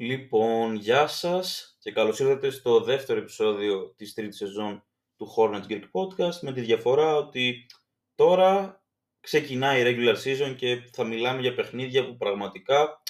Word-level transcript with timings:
Λοιπόν, 0.00 0.74
γεια 0.74 1.06
σας 1.06 1.76
και 1.80 1.92
καλώς 1.92 2.20
ήρθατε 2.20 2.50
στο 2.50 2.80
δεύτερο 2.80 3.20
επεισόδιο 3.20 3.94
της 3.96 4.14
τρίτης 4.14 4.36
σεζόν 4.36 4.84
του 5.16 5.34
Hornets 5.36 5.66
Greek 5.68 5.82
Podcast 5.92 6.38
με 6.40 6.52
τη 6.52 6.60
διαφορά 6.60 7.16
ότι 7.16 7.66
τώρα 8.14 8.82
ξεκινάει 9.20 9.80
η 9.80 9.84
regular 9.86 10.16
season 10.24 10.54
και 10.56 10.90
θα 10.92 11.04
μιλάμε 11.04 11.40
για 11.40 11.54
παιχνίδια 11.54 12.06
που 12.06 12.16
πραγματικά 12.16 13.02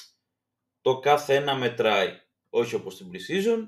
το 0.81 0.99
κάθε 0.99 1.35
ένα 1.35 1.55
μετράει. 1.55 2.21
Όχι 2.49 2.75
όπως 2.75 2.97
την 2.97 3.11
pre-season. 3.13 3.59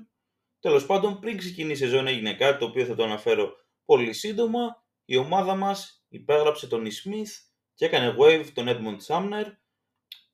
Τέλος 0.59 0.85
πάντων, 0.85 1.19
πριν 1.19 1.37
ξεκινήσει 1.37 1.83
η 1.83 1.87
σεζόν 1.87 2.07
έγινε 2.07 2.33
κάτι 2.33 2.59
το 2.59 2.65
οποίο 2.65 2.85
θα 2.85 2.95
το 2.95 3.03
αναφέρω 3.03 3.53
πολύ 3.85 4.13
σύντομα. 4.13 4.85
Η 5.05 5.17
ομάδα 5.17 5.55
μας 5.55 6.05
υπέγραψε 6.07 6.67
τον 6.67 6.85
E. 6.85 6.89
Smith 6.89 7.31
και 7.73 7.85
έκανε 7.85 8.15
wave 8.19 8.47
τον 8.53 8.65
Edmund 8.67 9.05
Sumner 9.07 9.45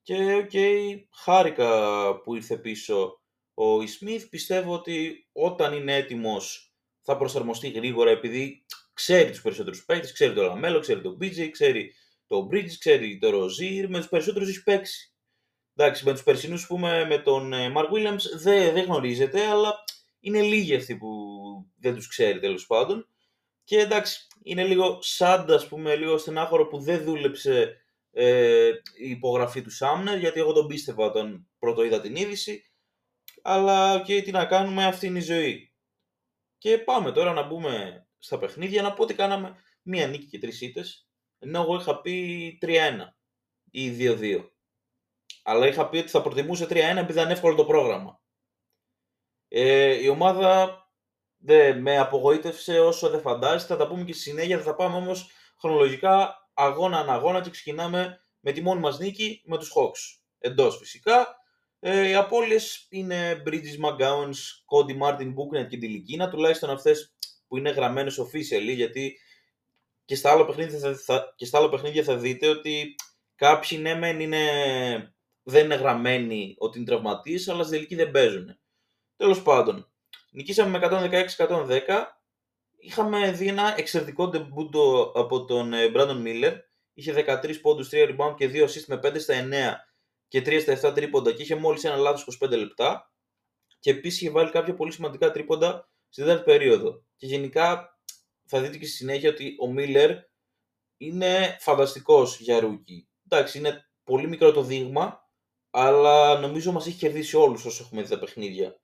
και 0.07 0.33
OK, 0.35 0.49
okay, 0.53 1.03
χάρηκα 1.11 2.21
που 2.23 2.35
ήρθε 2.35 2.57
πίσω 2.57 3.21
ο 3.53 3.81
Ish 3.81 3.97
Smith. 3.97 4.29
Πιστεύω 4.29 4.73
ότι 4.73 5.27
όταν 5.31 5.73
είναι 5.73 5.95
έτοιμος 5.95 6.73
θα 7.01 7.17
προσαρμοστεί 7.17 7.69
γρήγορα 7.69 8.09
επειδή 8.09 8.65
ξέρει 8.93 9.29
τους 9.29 9.41
περισσότερους 9.41 9.85
παίκτες, 9.85 10.11
ξέρει 10.11 10.33
το 10.33 10.41
Λαμέλο, 10.41 10.79
ξέρει 10.79 11.01
τον 11.01 11.17
PJ, 11.21 11.49
ξέρει 11.51 11.93
το 12.27 12.47
Bridges, 12.51 12.75
ξέρει 12.79 13.17
το 13.17 13.27
Rozier, 13.27 13.85
με 13.87 13.97
τους 13.97 14.07
περισσότερους 14.07 14.49
έχει 14.49 14.63
παίξει. 14.63 15.13
Εντάξει, 15.75 16.05
με 16.05 16.11
τους 16.11 16.23
περσινούς 16.23 16.67
πούμε 16.67 17.05
με 17.05 17.17
τον 17.17 17.53
ε, 17.53 17.71
Mark 17.75 17.89
Williams 17.89 18.23
δεν, 18.37 18.73
δεν 18.73 18.83
γνωρίζεται, 18.83 19.45
αλλά 19.45 19.83
είναι 20.19 20.41
λίγοι 20.41 20.75
αυτοί 20.75 20.95
που 20.97 21.09
δεν 21.79 21.95
τους 21.95 22.07
ξέρει 22.07 22.39
τέλος 22.39 22.65
πάντων. 22.65 23.07
Και 23.63 23.79
εντάξει, 23.79 24.27
είναι 24.43 24.63
λίγο 24.63 24.97
σαν, 25.01 25.51
ας 25.51 25.67
πούμε, 25.67 25.95
λίγο 25.95 26.17
στενάχωρο 26.17 26.67
που 26.67 26.79
δεν 26.79 27.03
δούλεψε 27.03 27.81
ε, 28.19 28.67
η 28.97 29.09
υπογραφή 29.09 29.61
του 29.61 29.69
Σάμνερ, 29.69 30.17
γιατί 30.17 30.39
εγώ 30.39 30.53
τον 30.53 30.67
πίστευα 30.67 31.05
όταν 31.05 31.49
πρώτο 31.59 31.83
είδα 31.83 32.01
την 32.01 32.15
είδηση. 32.15 32.61
Αλλά 33.41 34.01
και 34.01 34.21
τι 34.21 34.31
να 34.31 34.45
κάνουμε, 34.45 34.85
αυτή 34.85 35.05
είναι 35.07 35.19
η 35.19 35.21
ζωή. 35.21 35.73
Και 36.57 36.77
πάμε 36.77 37.11
τώρα 37.11 37.33
να 37.33 37.43
μπούμε 37.43 38.05
στα 38.17 38.37
παιχνίδια, 38.37 38.81
να 38.81 38.93
πω 38.93 39.03
ότι 39.03 39.13
κάναμε 39.13 39.55
μία 39.81 40.07
νίκη 40.07 40.25
και 40.25 40.39
τρεις 40.39 40.61
ήττες, 40.61 41.09
ενώ 41.39 41.61
εγώ 41.61 41.75
είχα 41.75 42.01
πει 42.01 42.57
3-1 42.61 42.69
ή 43.71 43.89
2-2. 43.99 44.49
Αλλά 45.43 45.67
είχα 45.67 45.89
πει 45.89 45.97
ότι 45.97 46.09
θα 46.09 46.21
προτιμούσε 46.21 46.65
3-1 46.65 46.73
επειδή 46.75 47.11
ήταν 47.11 47.31
εύκολο 47.31 47.55
το 47.55 47.65
πρόγραμμα. 47.65 48.21
Ε, 49.47 50.03
η 50.03 50.07
ομάδα 50.07 50.81
δεν 51.37 51.81
με 51.81 51.97
απογοήτευσε 51.97 52.79
όσο 52.79 53.09
δεν 53.09 53.21
φαντάζεται, 53.21 53.73
θα 53.73 53.79
τα 53.79 53.87
πούμε 53.87 54.03
και 54.03 54.13
στη 54.13 54.21
συνέχεια, 54.21 54.61
θα 54.61 54.75
πάμε 54.75 54.95
όμως 54.95 55.29
χρονολογικά 55.59 56.46
αγώνα 56.57 56.97
ανά 56.97 57.13
αγώνα 57.13 57.41
και 57.41 57.49
ξεκινάμε 57.49 58.19
με 58.39 58.51
τη 58.51 58.61
μόνη 58.61 58.79
μας 58.79 58.99
νίκη 58.99 59.41
με 59.45 59.57
τους 59.57 59.71
Hawks. 59.75 60.19
Εντός 60.39 60.77
φυσικά. 60.77 61.35
Ε, 61.79 62.07
οι 62.07 62.15
απώλειες 62.15 62.87
είναι 62.89 63.43
Bridges, 63.45 63.85
McGowans, 63.85 64.37
Cody 64.71 65.01
Martin, 65.01 65.27
Booknet 65.27 65.67
και 65.69 65.77
Τιλικίνα, 65.77 66.29
τουλάχιστον 66.29 66.69
αυτές 66.69 67.15
που 67.47 67.57
είναι 67.57 67.69
γραμμένες 67.69 68.19
officially, 68.19 68.75
γιατί 68.75 69.17
και 70.05 70.15
στα 70.15 70.31
άλλα 70.31 70.45
παιχνίδια 70.45 70.79
θα, 70.79 70.95
θα, 70.95 71.33
και 71.35 71.45
στα 71.45 71.57
άλλα 71.57 71.69
παιχνίδια 71.69 72.03
θα 72.03 72.17
δείτε 72.17 72.47
ότι 72.47 72.95
κάποιοι 73.35 73.77
ναι 73.81 73.95
μεν 73.95 74.19
είναι, 74.19 74.41
δεν 75.43 75.65
είναι 75.65 75.75
γραμμένοι 75.75 76.55
ότι 76.57 76.77
είναι 76.77 76.87
τραυματίες, 76.87 77.47
αλλά 77.47 77.63
στη 77.63 77.71
τελική 77.71 77.95
δεν 77.95 78.11
παίζουν. 78.11 78.59
Τέλος 79.15 79.41
πάντων, 79.41 79.91
νικήσαμε 80.31 80.79
με 80.79 81.09
116-110, 81.37 81.79
είχαμε 82.77 83.31
δει 83.31 83.47
ένα 83.47 83.73
εξαιρετικό 83.77 84.27
ντεμπούτο 84.27 85.11
από 85.15 85.45
τον 85.45 85.71
Brandon 85.95 86.23
Miller. 86.25 86.53
Είχε 86.93 87.13
13 87.13 87.61
πόντους, 87.61 87.89
3 87.91 88.15
rebound 88.15 88.35
και 88.37 88.47
2 88.47 88.63
assist 88.63 88.85
με 88.87 88.99
5 89.03 89.19
στα 89.19 89.33
9 89.33 89.75
και 90.27 90.41
3 90.41 90.61
στα 90.61 90.89
7 90.89 90.93
τρίποντα 90.93 91.31
και 91.31 91.41
είχε 91.41 91.55
μόλις 91.55 91.83
ένα 91.83 91.95
λάθος 91.95 92.37
25 92.41 92.57
λεπτά. 92.57 93.11
Και 93.79 93.89
επίσης 93.89 94.21
είχε 94.21 94.29
βάλει 94.29 94.49
κάποια 94.49 94.73
πολύ 94.73 94.91
σημαντικά 94.91 95.31
τρίποντα 95.31 95.89
στη 96.09 96.23
δεύτερη 96.23 96.43
περίοδο. 96.43 97.03
Και 97.15 97.25
γενικά 97.25 97.99
θα 98.45 98.61
δείτε 98.61 98.77
και 98.77 98.85
στη 98.85 98.95
συνέχεια 98.95 99.29
ότι 99.29 99.45
ο 99.47 99.73
Miller 99.77 100.15
είναι 100.97 101.57
φανταστικός 101.59 102.39
για 102.39 102.59
rookie. 102.59 103.09
Εντάξει, 103.29 103.57
είναι 103.57 103.89
πολύ 104.03 104.27
μικρό 104.27 104.51
το 104.51 104.61
δείγμα, 104.61 105.29
αλλά 105.69 106.39
νομίζω 106.39 106.71
μας 106.71 106.87
έχει 106.87 106.97
κερδίσει 106.97 107.35
όλους 107.37 107.65
όσοι 107.65 107.81
έχουμε 107.85 108.01
δει 108.01 108.09
τα 108.09 108.19
παιχνίδια. 108.19 108.79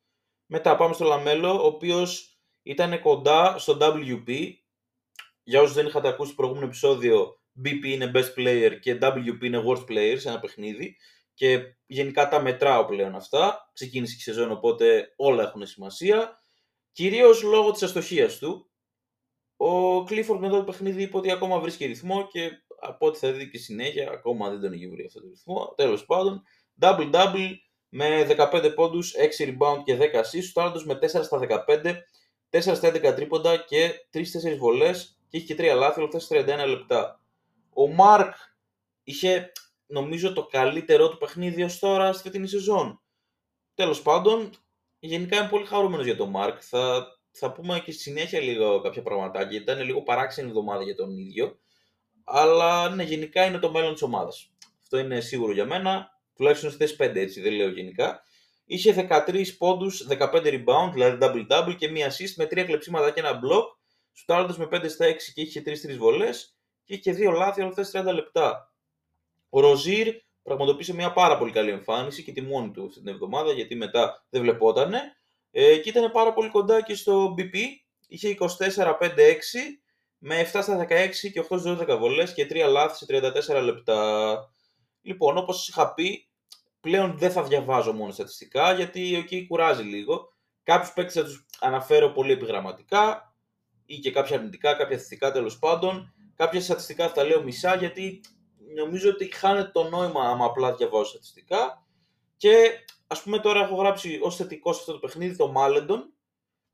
Μετά 0.45 0.75
πάμε 0.75 0.93
στο 0.93 1.05
Λαμέλο, 1.05 1.61
ο 1.61 1.65
οποίος 1.65 2.32
ήταν 2.63 3.01
κοντά 3.01 3.57
στο 3.57 3.77
WP. 3.81 4.53
Για 5.43 5.61
όσους 5.61 5.75
δεν 5.75 5.85
είχατε 5.85 6.07
ακούσει 6.07 6.29
το 6.29 6.35
προηγούμενο 6.35 6.65
επεισόδιο, 6.67 7.39
BP 7.65 7.85
είναι 7.85 8.11
best 8.15 8.39
player 8.39 8.77
και 8.81 8.97
WP 9.01 9.43
είναι 9.43 9.63
worst 9.67 9.85
player 9.85 10.15
σε 10.17 10.29
ένα 10.29 10.39
παιχνίδι. 10.39 10.95
Και 11.33 11.75
γενικά 11.85 12.27
τα 12.27 12.41
μετράω 12.41 12.85
πλέον 12.85 13.15
αυτά. 13.15 13.71
Ξεκίνησε 13.73 14.15
η 14.17 14.21
σεζόν, 14.21 14.51
οπότε 14.51 15.13
όλα 15.15 15.43
έχουν 15.43 15.65
σημασία. 15.65 16.43
Κυρίως 16.91 17.41
λόγω 17.41 17.71
της 17.71 17.83
αστοχίας 17.83 18.37
του. 18.37 18.71
Ο 19.57 19.97
Clifford 19.97 20.37
μετά 20.39 20.57
το 20.57 20.63
παιχνίδι 20.63 21.01
είπε 21.01 21.17
ότι 21.17 21.31
ακόμα 21.31 21.59
βρίσκει 21.59 21.85
ρυθμό 21.85 22.27
και 22.27 22.51
από 22.79 23.05
ό,τι 23.05 23.19
θα 23.19 23.31
δει 23.31 23.49
και 23.49 23.57
συνέχεια, 23.57 24.11
ακόμα 24.11 24.49
δεν 24.49 24.61
τον 24.61 24.73
έχει 24.73 24.89
βρει 24.89 25.05
αυτό 25.05 25.21
το 25.21 25.27
ρυθμό. 25.27 25.73
Τέλος 25.75 26.05
πάντων, 26.05 26.43
double-double 26.81 27.49
με 27.89 28.23
15 28.23 28.73
πόντους, 28.75 29.13
6 29.15 29.45
rebound 29.45 29.81
και 29.83 29.95
10 29.95 30.19
assists, 30.19 30.73
ο 30.75 30.81
με 30.85 30.95
4 30.95 31.23
στα 31.23 31.37
15 31.39 31.95
4 32.53 32.59
στα 32.59 32.89
11 32.89 33.15
τρίποντα 33.15 33.57
και 33.57 33.91
3-4 34.13 34.21
βολές 34.57 35.17
και 35.29 35.37
είχε 35.37 35.53
και 35.53 35.71
3 35.73 35.75
λάθη 35.75 36.01
όλα 36.01 36.19
στα 36.19 36.43
31 36.63 36.67
λεπτά. 36.67 37.19
Ο 37.73 37.87
Μάρκ 37.87 38.33
είχε 39.03 39.51
νομίζω 39.85 40.33
το 40.33 40.45
καλύτερό 40.45 41.09
του 41.09 41.17
παιχνίδι 41.17 41.63
ως 41.63 41.79
τώρα 41.79 42.13
στη 42.13 42.23
φετινή 42.23 42.47
σεζόν. 42.47 43.01
Τέλος 43.75 44.01
πάντων, 44.01 44.49
γενικά 44.99 45.37
είμαι 45.37 45.47
πολύ 45.49 45.65
χαρούμενος 45.65 46.05
για 46.05 46.15
τον 46.15 46.29
Μάρκ. 46.29 46.61
Θα, 46.61 47.07
θα 47.31 47.51
πούμε 47.51 47.79
και 47.79 47.91
στη 47.91 48.01
συνέχεια 48.01 48.39
λίγο 48.39 48.81
κάποια 48.81 49.01
πραγματάκια. 49.01 49.59
Ήταν 49.59 49.81
λίγο 49.81 50.01
παράξενη 50.01 50.47
εβδομάδα 50.47 50.83
για 50.83 50.95
τον 50.95 51.17
ίδιο. 51.17 51.57
Αλλά 52.23 52.89
ναι, 52.89 53.03
γενικά 53.03 53.45
είναι 53.45 53.59
το 53.59 53.71
μέλλον 53.71 53.93
της 53.93 54.01
ομάδας. 54.01 54.51
Αυτό 54.81 54.97
είναι 54.97 55.19
σίγουρο 55.19 55.53
για 55.53 55.65
μένα. 55.65 56.11
Τουλάχιστον 56.35 56.71
στις 56.71 56.95
5 56.99 57.15
έτσι, 57.15 57.41
δεν 57.41 57.53
λέω 57.53 57.69
γενικά. 57.69 58.23
Είχε 58.73 59.07
13 59.27 59.57
πόντους, 59.57 60.07
15 60.09 60.27
rebound, 60.31 60.91
δηλαδή 60.93 61.17
double-double 61.21 61.75
και 61.77 61.89
μία 61.89 62.11
assist 62.11 62.33
με 62.35 62.45
3 62.45 62.63
κλεψίματα 62.65 63.11
και 63.11 63.19
ένα 63.19 63.39
block. 63.43 63.65
Σουτάροντας 64.13 64.57
με 64.57 64.67
5 64.71 64.89
στα 64.89 65.05
6 65.05 65.31
και 65.33 65.41
είχε 65.41 65.61
3-3 65.65 65.97
βολές 65.97 66.57
και 66.83 66.93
είχε 66.93 67.13
2 67.13 67.33
λάθη 67.33 67.61
όλα 67.61 67.73
αυτά 67.77 68.03
30 68.03 68.13
λεπτά. 68.13 68.73
Ο 69.49 69.59
Ροζίρ 69.59 70.15
πραγματοποίησε 70.43 70.93
μια 70.93 71.13
πάρα 71.13 71.37
πολύ 71.37 71.51
καλή 71.51 71.69
εμφάνιση 71.69 72.23
και 72.23 72.31
τη 72.31 72.41
μόνη 72.41 72.71
του 72.71 72.85
αυτή 72.85 72.99
την 72.99 73.07
εβδομάδα 73.07 73.51
γιατί 73.51 73.75
μετά 73.75 74.25
δεν 74.29 74.41
βλεπότανε. 74.41 74.99
Ε, 75.51 75.77
και 75.77 75.89
ήταν 75.89 76.11
πάρα 76.11 76.33
πολύ 76.33 76.49
κοντά 76.49 76.81
και 76.81 76.95
στο 76.95 77.35
BP. 77.37 77.57
Είχε 78.07 78.35
24-5-6 78.39 78.45
με 80.17 80.49
7 80.53 80.59
στα 80.61 80.87
16 80.89 81.09
και 81.31 81.45
8 81.49 81.59
στις 81.59 81.75
12 81.79 81.97
βολές 81.99 82.33
και 82.33 82.47
3 82.49 82.65
λάθη 82.69 82.95
σε 82.95 83.05
34 83.57 83.61
λεπτά. 83.63 84.37
Λοιπόν, 85.01 85.37
όπως 85.37 85.67
είχα 85.67 85.93
πει, 85.93 86.27
πλέον 86.83 87.17
δεν 87.17 87.31
θα 87.31 87.43
διαβάζω 87.43 87.93
μόνο 87.93 88.11
στατιστικά 88.11 88.73
γιατί 88.73 89.15
εκεί 89.15 89.47
κουράζει 89.47 89.83
λίγο. 89.83 90.33
Κάποιους 90.63 90.93
παίκτες 90.93 91.13
θα 91.13 91.23
τους 91.23 91.45
αναφέρω 91.59 92.09
πολύ 92.09 92.31
επιγραμματικά 92.31 93.35
ή 93.85 93.99
και 93.99 94.11
κάποια 94.11 94.37
αρνητικά, 94.37 94.73
κάποια 94.73 94.97
θετικά 94.97 95.31
τέλος 95.31 95.59
πάντων. 95.59 96.13
Κάποια 96.35 96.61
στατιστικά 96.61 97.07
θα 97.07 97.13
τα 97.13 97.23
λέω 97.23 97.43
μισά 97.43 97.75
γιατί 97.75 98.21
νομίζω 98.75 99.09
ότι 99.09 99.33
χάνεται 99.33 99.69
το 99.73 99.89
νόημα 99.89 100.29
άμα 100.29 100.45
απλά 100.45 100.75
διαβάζω 100.75 101.05
στατιστικά. 101.05 101.85
Και 102.37 102.69
ας 103.07 103.23
πούμε 103.23 103.39
τώρα 103.39 103.59
έχω 103.59 103.75
γράψει 103.75 104.19
ως 104.21 104.35
θετικό 104.35 104.73
σε 104.73 104.79
αυτό 104.79 104.91
το 104.91 104.99
παιχνίδι 104.99 105.35
το 105.35 105.51
Μάλεντον 105.51 106.13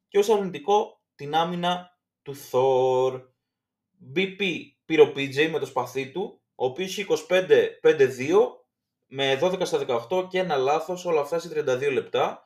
και 0.07 0.17
ως 0.17 0.29
αρνητικό 0.29 1.01
την 1.15 1.35
άμυνα 1.35 1.97
του 2.21 2.35
Thor. 2.51 3.21
BP 4.15 4.41
πήρε 4.85 5.01
ο 5.01 5.13
PJ 5.15 5.49
με 5.51 5.59
το 5.59 5.65
σπαθί 5.65 6.11
του, 6.11 6.41
ο 6.55 6.65
οποίος 6.65 6.97
είχε 6.97 7.05
25-5-2 7.29 8.58
με 9.11 9.39
12 9.41 9.65
στα 9.65 10.07
18 10.09 10.27
και 10.29 10.39
ένα 10.39 10.55
λάθος, 10.55 11.05
όλα 11.05 11.21
αυτά 11.21 11.39
σε 11.39 11.49
32 11.49 11.91
λεπτά. 11.91 12.43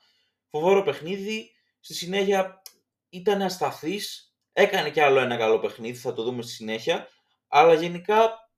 Φοβόρο 0.50 0.84
παιχνίδι, 0.84 1.52
στη 1.80 1.94
συνέχεια 1.94 2.62
ήταν 3.10 3.42
ασταθής, 3.42 4.36
έκανε 4.54 4.90
και 4.90 5.04
άλλο 5.04 5.20
ένα 5.20 5.38
καλό 5.38 5.60
παιχνίδι, 5.60 5.98
θα 5.98 6.14
το 6.14 6.24
δούμε 6.24 6.42
στη 6.42 6.52
συνέχεια, 6.52 7.08
αλλά 7.48 7.74
γενικά 7.74 8.50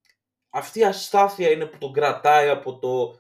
αυτή 0.50 0.80
η 0.80 0.84
αστάθεια 0.84 1.52
είναι 1.52 1.66
που 1.66 1.78
τον 1.78 1.94
κρατάει 1.94 2.50
από 2.50 2.80
το 2.80 3.20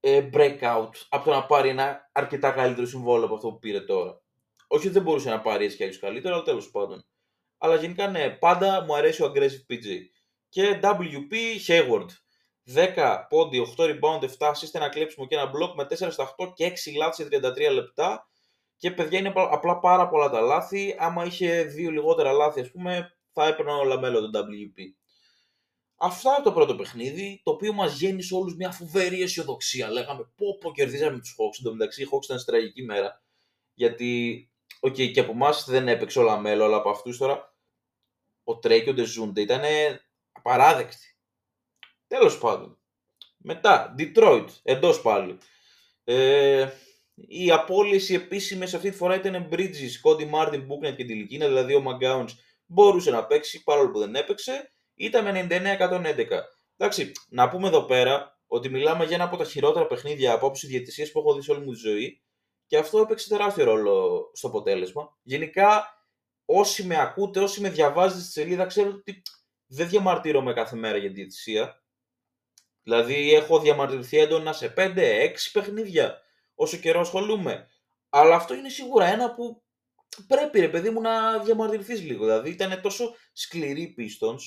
ε, 0.00 0.28
breakout, 0.32 0.90
από 1.08 1.24
το 1.24 1.30
να 1.30 1.46
πάρει 1.46 1.68
ένα 1.68 2.10
αρκετά 2.12 2.50
καλύτερο 2.50 2.86
συμβόλαιο 2.86 3.24
από 3.24 3.34
αυτό 3.34 3.48
που 3.48 3.58
πήρε 3.58 3.80
τώρα. 3.80 4.22
Όχι 4.66 4.84
ότι 4.84 4.94
δεν 4.94 5.02
μπορούσε 5.02 5.30
να 5.30 5.40
πάρει 5.40 5.64
έτσι 5.64 5.76
κι 5.76 5.82
αλλιώς 5.82 5.98
καλύτερο, 5.98 6.34
αλλά 6.34 6.44
τέλος 6.44 6.70
πάντων. 6.70 7.06
Αλλά 7.58 7.74
γενικά 7.74 8.08
ναι, 8.08 8.30
πάντα 8.30 8.84
μου 8.84 8.96
αρέσει 8.96 9.22
ο 9.22 9.32
aggressive 9.34 9.72
PG. 9.72 9.98
Και 10.48 10.80
WP 10.82 11.32
Hayward. 11.66 12.06
10 12.66 13.26
πόντι, 13.28 13.66
8 13.76 13.84
rebound, 13.84 14.22
7 14.22 14.50
assist, 14.50 14.72
ένα 14.72 14.88
κλέψιμο 14.88 15.26
και 15.26 15.34
ένα 15.34 15.50
block 15.50 15.74
με 15.74 15.84
4 15.84 16.10
στα 16.10 16.34
8 16.38 16.52
και 16.54 16.66
6 16.66 16.96
λάθη 16.96 17.22
σε 17.22 17.28
33 17.68 17.72
λεπτά. 17.72 18.28
Και 18.76 18.90
παιδιά 18.90 19.18
είναι 19.18 19.32
απλά 19.34 19.78
πάρα 19.78 20.08
πολλά 20.08 20.30
τα 20.30 20.40
λάθη. 20.40 20.96
Άμα 20.98 21.24
είχε 21.24 21.62
δύο 21.62 21.90
λιγότερα 21.90 22.32
λάθη, 22.32 22.60
ας 22.60 22.70
πούμε, 22.70 23.16
θα 23.32 23.46
έπαιρνε 23.46 23.72
όλα 23.72 23.98
μέλο 23.98 24.30
το 24.30 24.38
WP. 24.38 24.80
Αυτά 25.96 26.40
το 26.42 26.52
πρώτο 26.52 26.76
παιχνίδι, 26.76 27.40
το 27.44 27.50
οποίο 27.50 27.72
μας 27.72 27.98
γέννησε 28.00 28.34
όλους 28.34 28.56
μια 28.56 28.70
φοβερή 28.70 29.22
αισιοδοξία. 29.22 29.90
Λέγαμε 29.90 30.32
πω 30.36 30.58
πω 30.60 30.72
κερδίζαμε 30.72 31.18
τους 31.18 31.36
Hawks. 31.38 31.58
Εν 31.58 31.64
τω 31.64 31.72
μεταξύ, 31.72 32.02
οι 32.02 32.08
Hawks 32.12 32.24
ήταν 32.24 32.38
στη 32.38 32.50
τραγική 32.50 32.82
μέρα. 32.82 33.22
Γιατί, 33.74 34.50
OK, 34.80 34.94
okay, 34.94 35.10
και 35.10 35.20
από 35.20 35.32
εμάς 35.32 35.64
δεν 35.68 35.88
έπαιξε 35.88 36.18
ο 36.18 36.38
Λαμέλο, 36.38 36.64
αλλά 36.64 36.76
από 36.76 36.90
αυτούς 36.90 37.18
τώρα 37.18 37.54
ο 38.44 38.58
Τρέι 38.58 38.82
και 38.82 38.90
ο 38.90 38.94
Ντεζόντε 38.94 39.40
ήταν 39.40 39.62
απαράδεκτοι. 40.32 41.13
Τέλος 42.18 42.38
πάντων. 42.38 42.78
Μετά, 43.36 43.94
Detroit, 43.98 44.46
εντός 44.62 45.02
πάλι. 45.02 45.38
Ε, 46.04 46.68
οι 47.14 47.50
απουσίες 47.50 48.14
επίσημα 48.14 48.64
αυτή 48.64 48.90
τη 48.90 48.96
φορά 48.96 49.14
ήταν 49.14 49.48
Bridges, 49.52 50.02
Cody 50.04 50.30
Martin, 50.30 50.66
Bouknight 50.66 50.94
και 50.96 51.04
Ντιλικίνα, 51.04 51.46
δηλαδή 51.46 51.74
ο 51.74 51.84
McGowens 51.86 52.26
μπορούσε 52.66 53.10
να 53.10 53.26
παίξει 53.26 53.62
παρόλο 53.62 53.90
που 53.90 53.98
δεν 53.98 54.14
έπαιξε. 54.14 54.72
Ήταν 54.94 55.24
με 55.24 55.46
99-111. 55.50 56.26
Εντάξει, 56.76 57.12
να 57.28 57.48
πούμε 57.48 57.68
εδώ 57.68 57.82
πέρα 57.82 58.40
ότι 58.46 58.68
μιλάμε 58.68 59.04
για 59.04 59.14
ένα 59.14 59.24
από 59.24 59.36
τα 59.36 59.44
χειρότερα 59.44 59.86
παιχνίδια 59.86 60.32
από 60.32 60.46
άποψη 60.46 60.66
διαιτησίας 60.66 61.10
που 61.12 61.18
έχω 61.18 61.34
δει 61.34 61.42
σε 61.42 61.50
όλη 61.50 61.64
μου 61.64 61.72
τη 61.72 61.78
ζωή 61.78 62.22
και 62.66 62.76
αυτό 62.76 62.98
έπαιξε 62.98 63.28
τεράστιο 63.28 63.64
ρόλο 63.64 64.30
στο 64.32 64.48
αποτέλεσμα. 64.48 65.18
Γενικά, 65.22 65.84
όσοι 66.44 66.84
με 66.84 67.00
ακούτε, 67.00 67.40
όσοι 67.40 67.60
με 67.60 67.70
διαβάζετε 67.70 68.20
στη 68.20 68.30
σελίδα, 68.30 68.66
ξέρετε 68.66 68.94
ότι 68.94 69.22
δεν 69.66 69.88
διαμαρτύρομαι 69.88 70.52
κάθε 70.52 70.76
μέρα 70.76 70.96
για 70.96 71.10
διαιτησία. 71.10 71.83
Δηλαδή, 72.84 73.34
έχω 73.34 73.60
διαμαρτυρηθεί 73.60 74.18
έντονα 74.18 74.52
σε 74.52 74.74
5-6 74.76 75.34
παιχνίδια 75.52 76.20
όσο 76.54 76.76
καιρό 76.76 77.00
ασχολούμαι. 77.00 77.68
Αλλά 78.08 78.34
αυτό 78.34 78.54
είναι 78.54 78.68
σίγουρα 78.68 79.06
ένα 79.06 79.34
που 79.34 79.62
πρέπει 80.26 80.60
ρε 80.60 80.68
παιδί 80.68 80.90
μου 80.90 81.00
να 81.00 81.38
διαμαρτυρηθείς 81.38 82.02
λίγο. 82.02 82.24
Δηλαδή 82.24 82.50
ήταν 82.50 82.80
τόσο 82.80 83.14
σκληροί 83.32 83.94
Pistons 83.98 84.40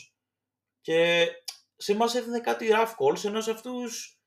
και 0.82 1.28
σε 1.76 1.92
εμάς 1.92 2.16
έδινε 2.16 2.40
κάτι 2.40 2.68
rough 2.72 2.96
calls, 2.98 3.24
ενώ 3.24 3.42
σε 3.42 3.52
αυτούς 3.52 4.20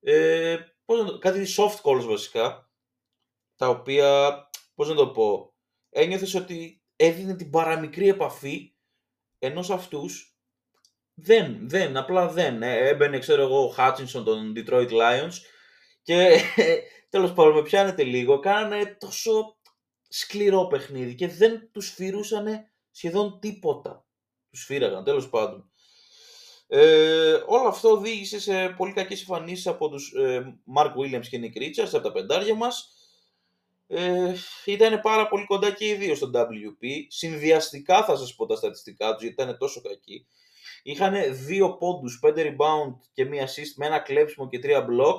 ε, 0.00 0.58
πώς 0.84 1.12
να 1.12 1.18
κάτι 1.18 1.46
soft 1.56 1.80
calls 1.82 2.04
βασικά, 2.04 2.70
τα 3.56 3.68
οποία, 3.68 4.36
πώς 4.74 4.88
να 4.88 4.94
το 4.94 5.08
πω, 5.08 5.54
ένιωθες 5.90 6.34
ότι 6.34 6.82
έδινε 6.96 7.36
την 7.36 7.50
παραμικρή 7.50 8.08
επαφή, 8.08 8.74
ενώ 9.38 9.62
σε 9.62 9.72
αυτούς 9.72 10.31
δεν, 11.22 11.68
δεν, 11.68 11.96
απλά 11.96 12.28
δεν. 12.28 12.62
Ε, 12.62 12.88
έμπαινε, 12.88 13.18
ξέρω 13.18 13.42
εγώ, 13.42 13.64
ο 13.64 13.68
Χάτσινσον 13.68 14.24
των 14.24 14.52
Detroit 14.56 14.90
Lions 14.90 15.32
και 16.02 16.40
τέλος 17.10 17.32
πάντων 17.32 17.54
με 17.54 17.62
πιάνετε 17.62 18.02
λίγο, 18.02 18.38
κάνανε 18.38 18.96
τόσο 19.00 19.56
σκληρό 20.08 20.66
παιχνίδι 20.66 21.14
και 21.14 21.28
δεν 21.28 21.68
τους 21.72 21.90
φυρούσαν 21.90 22.70
σχεδόν 22.90 23.38
τίποτα. 23.40 24.04
Τους 24.50 24.64
φύραγαν, 24.64 25.04
τέλος 25.04 25.28
πάντων. 25.28 25.70
Ε, 26.66 27.42
όλο 27.46 27.68
αυτό 27.68 27.90
οδήγησε 27.90 28.40
σε 28.40 28.68
πολύ 28.68 28.92
κακές 28.92 29.20
εμφανίσεις 29.20 29.66
από 29.66 29.88
τους 29.88 30.12
ε, 30.12 30.58
Mark 30.76 30.92
Williams 30.94 31.26
και 31.26 31.40
Nick 31.42 31.58
Richards 31.58 31.90
από 31.92 32.02
τα 32.02 32.12
πεντάρια 32.12 32.54
μας. 32.54 32.92
Ε, 33.86 34.34
ήταν 34.64 35.00
πάρα 35.00 35.28
πολύ 35.28 35.46
κοντά 35.46 35.70
και 35.70 35.88
οι 35.88 35.94
δύο 35.94 36.14
στον 36.14 36.32
WP. 36.34 36.86
Συνδυαστικά 37.08 38.04
θα 38.04 38.16
σας 38.16 38.34
πω 38.34 38.46
τα 38.46 38.56
στατιστικά 38.56 39.12
τους 39.12 39.22
γιατί 39.22 39.42
ήταν 39.42 39.58
τόσο 39.58 39.80
κακοί. 39.80 40.26
Είχαν 40.82 41.14
δύο 41.46 41.76
πόντους, 41.76 42.20
5 42.22 42.34
rebound 42.36 42.94
και 43.12 43.24
μία 43.24 43.46
assist 43.46 43.72
με 43.76 43.86
ένα 43.86 43.98
κλέψιμο 43.98 44.48
και 44.48 44.58
τρία 44.58 44.86
block 44.90 45.18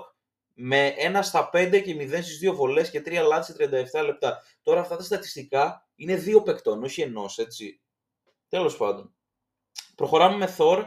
με 0.54 0.88
ένα 0.88 1.22
στα 1.22 1.50
5 1.54 1.82
και 1.84 1.96
0 1.96 2.22
στις 2.22 2.38
δύο 2.38 2.56
βολές 2.56 2.90
και 2.90 3.02
τρία 3.02 3.22
λάθη 3.22 3.52
σε 3.52 3.88
37 4.00 4.04
λεπτά. 4.06 4.42
Τώρα 4.62 4.80
αυτά 4.80 4.96
τα 4.96 5.04
στατιστικά 5.04 5.88
είναι 5.96 6.16
δύο 6.16 6.42
παικτών, 6.42 6.84
όχι 6.84 7.02
ενός, 7.02 7.38
έτσι. 7.38 7.82
Τέλος 8.50 8.78
πάντων. 8.78 9.16
Προχωράμε 9.96 10.38
με 10.38 10.56
Thor 10.58 10.86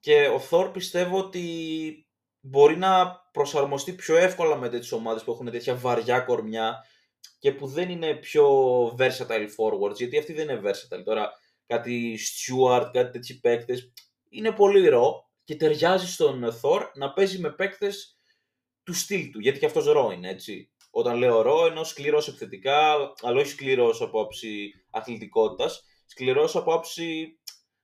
και 0.00 0.26
ο 0.28 0.42
Thor 0.50 0.72
πιστεύω 0.72 1.18
ότι 1.18 2.06
μπορεί 2.40 2.76
να 2.76 3.16
προσαρμοστεί 3.32 3.92
πιο 3.92 4.16
εύκολα 4.16 4.56
με 4.56 4.68
τέτοιες 4.68 4.92
ομάδες 4.92 5.24
που 5.24 5.32
έχουν 5.32 5.50
τέτοια 5.50 5.74
βαριά 5.74 6.20
κορμιά 6.20 6.84
και 7.38 7.52
που 7.52 7.66
δεν 7.66 7.90
είναι 7.90 8.14
πιο 8.14 8.46
versatile 8.98 9.48
forwards, 9.56 9.96
γιατί 9.96 10.18
αυτή 10.18 10.32
δεν 10.32 10.48
είναι 10.48 10.60
versatile. 10.64 11.04
Τώρα 11.04 11.32
κάτι 11.72 12.18
Stewart, 12.18 12.88
κάτι 12.92 13.10
τέτοιοι 13.10 13.34
παίκτες, 13.34 13.92
είναι 14.28 14.52
πολύ 14.52 14.88
ρο 14.88 15.30
και 15.44 15.56
ταιριάζει 15.56 16.06
στον 16.06 16.44
Thor 16.62 16.80
να 16.94 17.12
παίζει 17.12 17.38
με 17.38 17.50
παίκτες 17.50 18.18
του 18.82 18.94
στυλ 18.94 19.30
του, 19.30 19.40
γιατί 19.40 19.58
και 19.58 19.66
αυτός 19.66 19.84
ρο 19.84 20.10
είναι, 20.10 20.28
έτσι. 20.28 20.72
Όταν 20.90 21.16
λέω 21.16 21.42
ρο, 21.42 21.66
ενώ 21.66 21.84
σκληρός 21.84 22.28
επιθετικά, 22.28 22.94
αλλά 23.22 23.40
όχι 23.40 23.48
σκληρός 23.48 24.00
από 24.00 24.20
άψη 24.20 24.70
αθλητικότητας, 24.90 25.84
σκληρός 26.06 26.56
από 26.56 26.74
άψη 26.74 27.38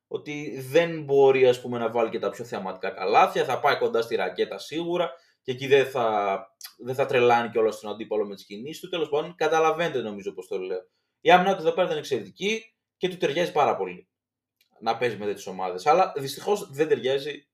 ότι 0.06 0.60
δεν 0.60 1.02
μπορεί 1.02 1.46
ας 1.46 1.60
πούμε, 1.60 1.78
να 1.78 1.90
βάλει 1.90 2.10
και 2.10 2.18
τα 2.18 2.30
πιο 2.30 2.44
θεαματικά 2.44 2.90
καλάθια, 2.90 3.44
θα 3.44 3.60
πάει 3.60 3.78
κοντά 3.78 4.02
στη 4.02 4.14
ρακέτα 4.14 4.58
σίγουρα 4.58 5.10
και 5.42 5.52
εκεί 5.52 5.66
δεν 5.66 5.86
θα, 5.86 6.38
δεν 6.78 6.94
θα 6.94 7.06
τρελάνει 7.06 7.50
και 7.50 7.58
όλο 7.58 7.70
στον 7.70 7.90
αντίπαλο 7.90 8.26
με 8.26 8.34
τις 8.34 8.44
κινήσεις 8.44 8.80
του. 8.80 8.88
Τέλος 8.88 9.08
πάντων, 9.08 9.34
καταλαβαίνετε 9.34 10.00
νομίζω 10.00 10.32
πώς 10.32 10.46
το 10.46 10.58
λέω. 10.58 10.88
Η 11.20 11.30
άμυνα 11.30 11.54
του 11.54 11.60
εδώ 11.60 11.72
πέρα 11.72 11.88
είναι 11.88 11.98
εξαιρετική 11.98 12.77
και 12.98 13.08
του 13.08 13.16
ταιριάζει 13.16 13.52
πάρα 13.52 13.76
πολύ 13.76 14.08
να 14.80 14.96
παίζει 14.96 15.16
με 15.16 15.24
τέτοιες 15.24 15.46
ομάδες. 15.46 15.86
Αλλά 15.86 16.12
δυστυχώς 16.16 16.70
δεν 16.70 16.88
ταιριάζει 16.88 17.48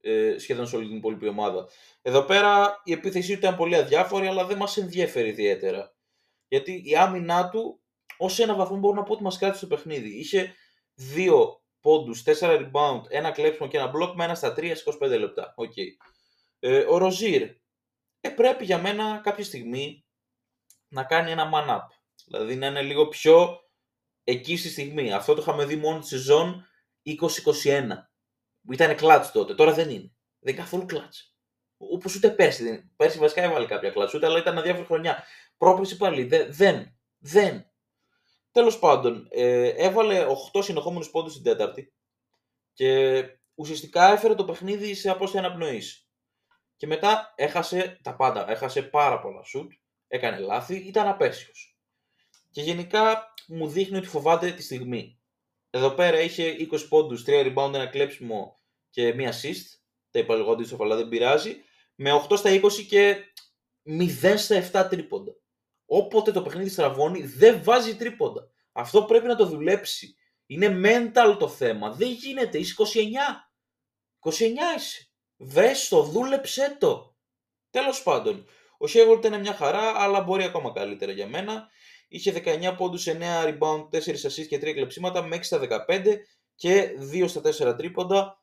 ε, 0.00 0.38
σχεδόν 0.38 0.66
σε 0.66 0.76
όλη 0.76 0.86
την 0.86 0.96
υπόλοιπη 0.96 1.28
ομάδα. 1.28 1.68
Εδώ 2.02 2.22
πέρα 2.22 2.80
η 2.84 2.92
επίθεσή 2.92 3.32
του 3.32 3.38
ήταν 3.38 3.56
πολύ 3.56 3.76
αδιάφορη, 3.76 4.26
αλλά 4.26 4.44
δεν 4.44 4.56
μας 4.56 4.76
ενδιαφέρει 4.76 5.28
ιδιαίτερα. 5.28 5.94
Γιατί 6.48 6.82
η 6.84 6.96
άμυνά 6.96 7.48
του, 7.48 7.82
ως 8.16 8.38
ένα 8.38 8.54
βαθμό 8.54 8.76
μπορώ 8.76 8.94
να 8.94 9.02
πω 9.02 9.12
ότι 9.12 9.22
μας 9.22 9.38
κράτησε 9.38 9.66
το 9.66 9.74
παιχνίδι. 9.74 10.18
Είχε 10.18 10.54
δύο 10.94 11.62
πόντους, 11.80 12.22
4 12.22 12.32
rebound, 12.40 13.02
ένα 13.08 13.30
κλέψιμο 13.30 13.68
και 13.68 13.76
ένα 13.76 13.92
block 13.94 14.12
με 14.14 14.24
ένα 14.24 14.34
στα 14.34 14.54
3 14.56 14.74
25 15.00 15.18
λεπτά. 15.18 15.54
Okay. 15.56 15.86
Ε, 16.58 16.84
ο 16.88 16.98
Ροζίρ 16.98 17.42
ε, 18.20 18.28
πρέπει 18.28 18.64
για 18.64 18.78
μένα 18.78 19.20
κάποια 19.22 19.44
στιγμή 19.44 20.04
να 20.88 21.04
κάνει 21.04 21.30
ένα 21.30 21.50
man 21.54 21.68
up. 21.68 21.86
Δηλαδή 22.26 22.56
να 22.56 22.66
είναι 22.66 22.82
λίγο 22.82 23.08
πιο 23.08 23.60
εκεί 24.30 24.56
στη 24.56 24.68
στιγμή. 24.68 25.12
Αυτό 25.12 25.34
το 25.34 25.40
είχαμε 25.40 25.64
δει 25.64 25.76
μόνο 25.76 25.98
τη 25.98 26.06
σεζόν 26.06 26.66
2021. 27.64 27.88
Ήταν 28.70 28.96
κλατς 28.96 29.32
τότε. 29.32 29.54
Τώρα 29.54 29.72
δεν 29.72 29.90
είναι. 29.90 30.12
Δεν 30.38 30.52
είναι 30.52 30.62
καθόλου 30.62 30.86
κλατς. 30.86 31.34
Όπως 31.76 32.14
ούτε 32.14 32.30
πέρσι. 32.30 32.90
Πέρσι 32.96 33.18
βασικά 33.18 33.42
έβαλε 33.42 33.66
κάποια 33.66 33.90
κλατς, 33.90 34.14
ούτε 34.14 34.26
αλλά 34.26 34.38
ήταν 34.38 34.58
αδιάφορη 34.58 34.86
χρονιά. 34.86 35.24
Πρόπερση 35.56 35.96
πάλι. 35.96 36.24
Δε, 36.24 36.46
δεν. 36.48 36.98
Δεν. 37.18 37.64
Τέλος 38.52 38.78
πάντων, 38.78 39.28
ε, 39.30 39.68
έβαλε 39.68 40.26
8 40.52 40.62
συνεχόμενους 40.62 41.10
πόντους 41.10 41.32
στην 41.32 41.44
τέταρτη 41.44 41.92
και 42.72 43.22
ουσιαστικά 43.54 44.12
έφερε 44.12 44.34
το 44.34 44.44
παιχνίδι 44.44 44.94
σε 44.94 45.10
απόσταση 45.10 45.44
αναπνοής. 45.44 46.08
Και 46.76 46.86
μετά 46.86 47.32
έχασε 47.36 48.00
τα 48.02 48.16
πάντα. 48.16 48.50
Έχασε 48.50 48.82
πάρα 48.82 49.20
πολλά 49.20 49.42
σουτ, 49.44 49.72
έκανε 50.08 50.38
λάθη, 50.38 50.76
ήταν 50.76 51.08
απέσιος. 51.08 51.78
Και 52.50 52.62
γενικά 52.62 53.29
μου 53.50 53.68
δείχνει 53.68 53.96
ότι 53.96 54.06
φοβάται 54.06 54.52
τη 54.52 54.62
στιγμή. 54.62 55.20
Εδώ 55.70 55.90
πέρα 55.90 56.20
είχε 56.20 56.56
20 56.72 56.88
πόντους, 56.88 57.24
3 57.26 57.46
rebound, 57.46 57.74
ένα 57.74 57.86
κλέψιμο 57.86 58.60
και 58.90 59.14
μία 59.14 59.32
assist. 59.32 59.78
Τα 60.10 60.18
είπα 60.18 60.36
λίγο 60.36 60.52
αντίστοιχα, 60.52 60.84
αλλά 60.84 60.96
δεν 60.96 61.08
πειράζει. 61.08 61.56
Με 61.94 62.12
8 62.28 62.36
στα 62.36 62.50
20 62.50 62.82
και 62.88 63.16
0 63.84 64.34
στα 64.36 64.84
7 64.84 64.88
τρίποντα. 64.90 65.32
Όποτε 65.84 66.32
το 66.32 66.42
παιχνίδι 66.42 66.68
στραβώνει, 66.68 67.22
δεν 67.22 67.62
βάζει 67.62 67.96
τρίποντα. 67.96 68.50
Αυτό 68.72 69.04
πρέπει 69.04 69.26
να 69.26 69.36
το 69.36 69.46
δουλέψει. 69.46 70.14
Είναι 70.46 70.80
mental 70.84 71.36
το 71.38 71.48
θέμα. 71.48 71.90
Δεν 71.92 72.10
γίνεται. 72.10 72.58
Είσαι 72.58 72.74
29. 72.78 72.82
29 74.20 74.32
είσαι. 74.76 75.10
Βρες 75.36 75.88
το, 75.88 76.02
δούλεψέ 76.02 76.76
το. 76.80 77.16
Τέλος 77.70 78.02
πάντων. 78.02 78.46
Ο 78.78 78.86
Σέγολτ 78.86 79.24
είναι 79.24 79.38
μια 79.38 79.54
χαρά, 79.54 79.92
αλλά 79.96 80.20
μπορεί 80.20 80.44
ακόμα 80.44 80.72
καλύτερα 80.72 81.12
για 81.12 81.26
μένα. 81.26 81.68
Είχε 82.12 82.32
19 82.32 82.74
πόντους, 82.76 83.06
9 83.06 83.44
rebound, 83.44 83.88
4 83.90 84.24
assists 84.24 84.46
και 84.48 84.58
3 84.58 84.72
κλεψίματα, 84.74 85.22
με 85.22 85.36
6 85.36 85.42
στα 85.42 85.58
15 85.58 86.16
και 86.54 86.90
2 87.12 87.28
στα 87.28 87.40
4 87.40 87.76
τρίποντα. 87.76 88.42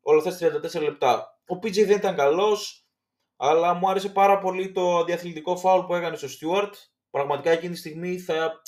Όλα 0.00 0.22
αυτά 0.26 0.60
34 0.76 0.82
λεπτά. 0.82 1.40
Ο 1.46 1.54
PJ 1.54 1.86
δεν 1.86 1.96
ήταν 1.96 2.16
καλός, 2.16 2.86
αλλά 3.36 3.74
μου 3.74 3.90
άρεσε 3.90 4.08
πάρα 4.08 4.38
πολύ 4.38 4.72
το 4.72 4.98
αδιαθλητικό 4.98 5.56
φάουλ 5.56 5.86
που 5.86 5.94
έκανε 5.94 6.16
στο 6.16 6.28
Stewart. 6.28 6.72
Πραγματικά 7.10 7.50
εκείνη 7.50 7.72
τη 7.72 7.78
στιγμή 7.78 8.18
θα 8.18 8.62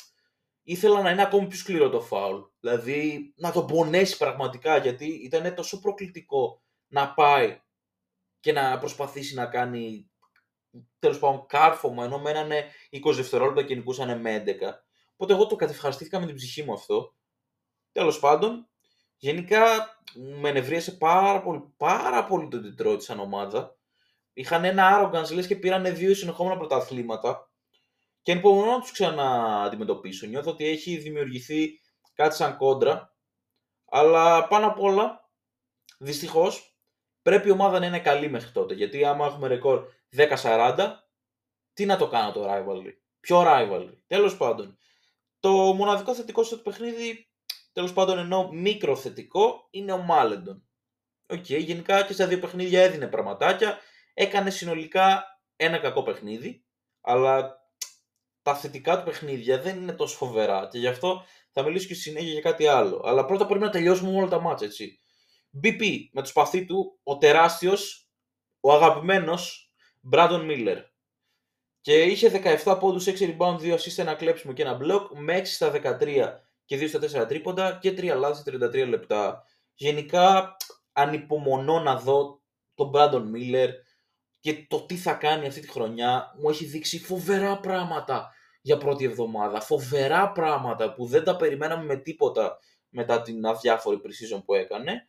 ήθελα 0.63 1.03
να 1.03 1.11
είναι 1.11 1.23
ακόμη 1.23 1.47
πιο 1.47 1.59
σκληρό 1.59 1.91
το 1.91 2.01
φάουλ. 2.01 2.41
Δηλαδή 2.61 3.33
να 3.37 3.53
τον 3.53 3.67
πονέσει 3.67 4.17
πραγματικά 4.17 4.77
γιατί 4.77 5.07
ήταν 5.07 5.55
τόσο 5.55 5.81
προκλητικό 5.81 6.63
να 6.87 7.15
πάει 7.15 7.61
και 8.41 8.53
να 8.53 8.79
προσπαθήσει 8.79 9.35
να 9.35 9.47
κάνει 9.47 10.11
τέλος 10.99 11.19
πάντων 11.19 11.47
κάρφωμα 11.47 12.05
ενώ 12.05 12.19
μένανε 12.19 12.65
20 12.91 13.13
δευτερόλεπτα 13.15 13.63
και 13.63 13.75
νικούσαν 13.75 14.21
με 14.21 14.43
11. 14.47 14.51
Οπότε 15.17 15.33
εγώ 15.33 15.47
το 15.47 15.57
κατευχαριστήθηκα 15.57 16.21
με 16.21 16.27
την 16.27 16.35
ψυχή 16.35 16.63
μου 16.63 16.73
αυτό. 16.73 17.15
Τέλος 17.93 18.19
πάντων, 18.19 18.69
γενικά 19.17 19.65
με 20.41 20.49
ενευρίασε 20.49 20.93
πάρα 20.93 21.43
πολύ, 21.43 21.75
πάρα 21.77 22.25
πολύ 22.25 22.49
το 22.49 22.61
Detroit 22.65 23.03
σαν 23.03 23.21
ομάδα. 23.21 23.77
Είχαν 24.33 24.65
ένα 24.65 25.11
arrogance 25.13 25.35
λες 25.35 25.47
και 25.47 25.57
πήραν 25.57 25.95
δύο 25.95 26.15
συνεχόμενα 26.15 26.57
πρωταθλήματα 26.57 27.51
και 28.23 28.33
ανυπομονώ 28.33 28.71
να 28.71 28.81
τους 28.81 28.93
ξανααντιμετωπίσω. 28.93 30.27
Νιώθω 30.27 30.51
ότι 30.51 30.67
έχει 30.67 30.97
δημιουργηθεί 30.97 31.81
κάτι 32.15 32.35
σαν 32.35 32.57
κόντρα, 32.57 33.15
αλλά 33.85 34.47
πάνω 34.47 34.67
απ' 34.67 34.81
όλα 34.81 35.25
Δυστυχώς, 35.99 36.77
πρέπει 37.23 37.49
η 37.49 37.51
ομάδα 37.51 37.79
να 37.79 37.87
είναι 37.87 38.01
καλή 38.01 38.31
μέχρι 38.31 38.51
τότε. 38.51 38.75
Γιατί 38.75 39.05
άμα 39.05 39.27
έχουμε 39.27 39.49
ρεκόρ 39.49 39.87
10-40, 40.17 40.91
τι 41.73 41.85
να 41.85 41.97
το 41.97 42.09
κάνω 42.09 42.33
το 42.33 42.53
rivalry; 42.53 42.93
Ποιο 43.21 43.43
rivalry; 43.47 43.95
Τέλος 44.07 44.37
πάντων. 44.37 44.79
Το 45.41 45.51
μοναδικό 45.51 46.15
θετικό 46.15 46.43
στο 46.43 46.57
παιχνίδι, 46.57 47.29
τέλος 47.73 47.93
πάντων 47.93 48.19
ενώ 48.19 48.51
μικρό 48.53 48.97
θετικό, 48.97 49.69
είναι 49.71 49.93
ο 49.93 49.99
Μάλεντον. 49.99 50.69
OK, 51.27 51.39
okay, 51.39 51.65
γενικά 51.65 52.03
και 52.03 52.13
στα 52.13 52.27
δύο 52.27 52.39
παιχνίδια 52.39 52.83
έδινε 52.83 53.07
πραγματάκια. 53.07 53.79
Έκανε 54.15 54.51
συνολικά 54.51 55.25
ένα 55.57 55.79
κακό 55.79 56.03
παιχνίδι, 56.03 56.65
αλλά 57.01 57.63
τα 58.43 58.55
θετικά 58.55 58.99
του 58.99 59.05
παιχνίδια 59.05 59.61
δεν 59.61 59.77
είναι 59.77 59.93
τόσο 59.93 60.17
φοβερά 60.17 60.69
και 60.71 60.79
γι' 60.79 60.87
αυτό 60.87 61.25
θα 61.51 61.63
μιλήσω 61.63 61.87
και 61.87 61.95
στη 61.95 62.03
συνέχεια 62.03 62.33
για 62.33 62.41
κάτι 62.41 62.67
άλλο. 62.67 63.03
Αλλά 63.05 63.25
πρώτα 63.25 63.47
πρέπει 63.47 63.65
να 63.65 63.71
τελειώσουμε 63.71 64.17
όλα 64.17 64.29
τα 64.29 64.41
μάτια, 64.41 64.67
έτσι. 64.67 64.99
BP 65.63 65.83
με 66.13 66.21
το 66.21 66.29
σπαθί 66.29 66.65
του, 66.65 67.01
ο 67.03 67.19
τεράστιος, 67.19 68.09
ο 68.61 68.73
αγαπημένος 68.73 69.64
Μπράντον 70.07 70.45
Μίλλερ. 70.45 70.79
Και 71.81 72.03
είχε 72.03 72.59
17 72.65 72.77
πόντους, 72.81 73.07
6 73.07 73.37
rebound, 73.37 73.59
2 73.59 73.75
assist, 73.75 73.99
ένα 73.99 74.15
κλέψιμο 74.15 74.53
και 74.53 74.63
ένα 74.63 74.79
block, 74.83 75.09
με 75.17 75.37
6 75.37 75.45
στα 75.45 75.71
13 75.71 76.41
και 76.65 76.77
2 76.77 76.89
στα 76.89 77.23
4 77.23 77.29
τρίποντα 77.29 77.79
και 77.81 77.91
3 77.91 78.15
λάθη 78.17 78.51
σε 78.51 78.57
33 78.57 78.89
λεπτά. 78.89 79.45
Γενικά 79.75 80.57
ανυπομονώ 80.93 81.81
να 81.81 81.97
δω 81.97 82.43
τον 82.75 82.89
Μπράντον 82.89 83.29
Μίλλερ 83.29 83.71
και 84.41 84.67
το 84.69 84.87
τι 84.87 84.97
θα 84.97 85.13
κάνει 85.13 85.47
αυτή 85.47 85.61
τη 85.61 85.71
χρονιά. 85.71 86.35
Μου 86.39 86.49
έχει 86.49 86.65
δείξει 86.65 86.99
φοβερά 86.99 87.61
πράγματα 87.61 88.33
για 88.61 88.77
πρώτη 88.77 89.05
εβδομάδα. 89.05 89.61
Φοβερά 89.61 90.33
πράγματα 90.33 90.95
που 90.95 91.07
δεν 91.07 91.25
τα 91.25 91.37
περιμέναμε 91.37 91.85
με 91.85 91.97
τίποτα 91.97 92.59
μετά 92.89 93.23
την 93.23 93.47
αδιάφορη 93.47 94.01
pre 94.05 94.43
που 94.45 94.55
έκανε. 94.55 95.09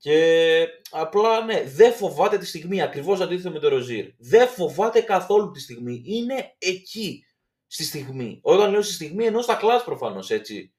Και 0.00 0.66
απλά 0.90 1.44
ναι, 1.44 1.62
δεν 1.62 1.92
φοβάται 1.92 2.38
τη 2.38 2.46
στιγμή, 2.46 2.82
ακριβώς 2.82 3.20
αντίθετα 3.20 3.50
με 3.50 3.58
το 3.58 3.68
Ροζίρ. 3.68 4.10
Δεν 4.18 4.48
φοβάται 4.48 5.00
καθόλου 5.00 5.50
τη 5.50 5.60
στιγμή. 5.60 6.02
Είναι 6.04 6.54
εκεί 6.58 7.24
στη 7.66 7.84
στιγμή. 7.84 8.40
Όταν 8.42 8.70
λέω 8.70 8.82
στη 8.82 8.92
στιγμή 8.92 9.24
εννοώ 9.24 9.42
στα 9.42 9.54
clutch 9.54 9.84
προφανώς 9.84 10.30
έτσι. 10.30 10.74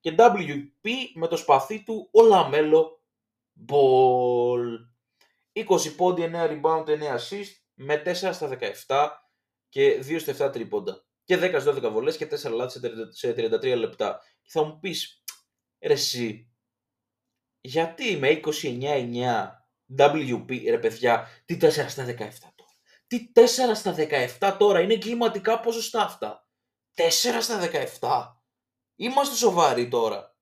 Και 0.00 0.14
WP 0.18 0.88
με 1.14 1.28
το 1.28 1.36
σπαθί 1.36 1.82
του 1.82 2.08
ο 2.12 2.22
Λαμέλο 2.22 3.02
Μπολ. 3.52 4.78
20 5.52 5.94
πόντοι, 5.96 6.30
9 6.34 6.46
rebound, 6.46 6.84
9 6.86 6.90
assist 6.90 7.50
με 7.74 8.02
4 8.06 8.12
στα 8.14 8.58
17 8.86 9.08
και 9.68 10.02
2 10.06 10.18
στα 10.20 10.48
7 10.48 10.52
τρίποντα. 10.52 11.04
Και 11.24 11.36
10-12 11.36 11.88
βολές 11.92 12.16
και 12.16 12.26
4 12.26 12.50
λάθη 12.50 12.80
σε 13.08 13.32
33 13.32 13.76
λεπτά. 13.76 14.20
Και 14.42 14.50
θα 14.52 14.64
μου 14.64 14.78
πεις, 14.80 15.22
ρε 15.80 15.92
εσύ, 15.92 16.51
γιατί 17.62 18.16
με 18.16 18.40
29-9 18.62 19.50
WP, 19.98 20.68
ρε 20.68 20.78
παιδιά, 20.78 21.28
τι 21.44 21.56
4 21.60 21.68
στα 21.68 22.04
17 22.06 22.16
τώρα. 22.54 22.70
Τι 23.06 23.32
4 23.34 23.40
στα 23.74 23.94
17 24.38 24.56
τώρα, 24.58 24.80
είναι 24.80 24.96
κλιματικά 24.96 25.60
ποσοστά 25.60 26.02
αυτά. 26.02 26.46
4 26.94 27.02
στα 27.40 27.60
17. 28.00 28.36
Είμαστε 28.96 29.34
σοβαροί 29.34 29.88
τώρα. 29.88 30.36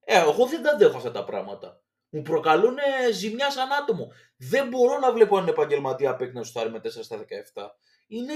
Ε, 0.00 0.18
εγώ 0.18 0.46
δεν 0.46 0.62
τα 0.62 0.70
αντέχω 0.70 0.96
αυτά 0.96 1.10
τα 1.10 1.24
πράγματα. 1.24 1.82
Μου 2.08 2.22
προκαλούν 2.22 2.76
ζημιά 3.12 3.50
σαν 3.50 3.72
άτομο. 3.72 4.12
Δεν 4.36 4.68
μπορώ 4.68 4.98
να 4.98 5.12
βλέπω 5.12 5.36
έναν 5.36 5.48
επαγγελματία 5.48 6.16
παίκτη 6.16 6.34
να 6.34 6.42
σου 6.42 6.70
με 6.70 6.78
4 6.78 6.88
στα 6.88 7.24
17. 7.54 7.68
Είναι 8.06 8.34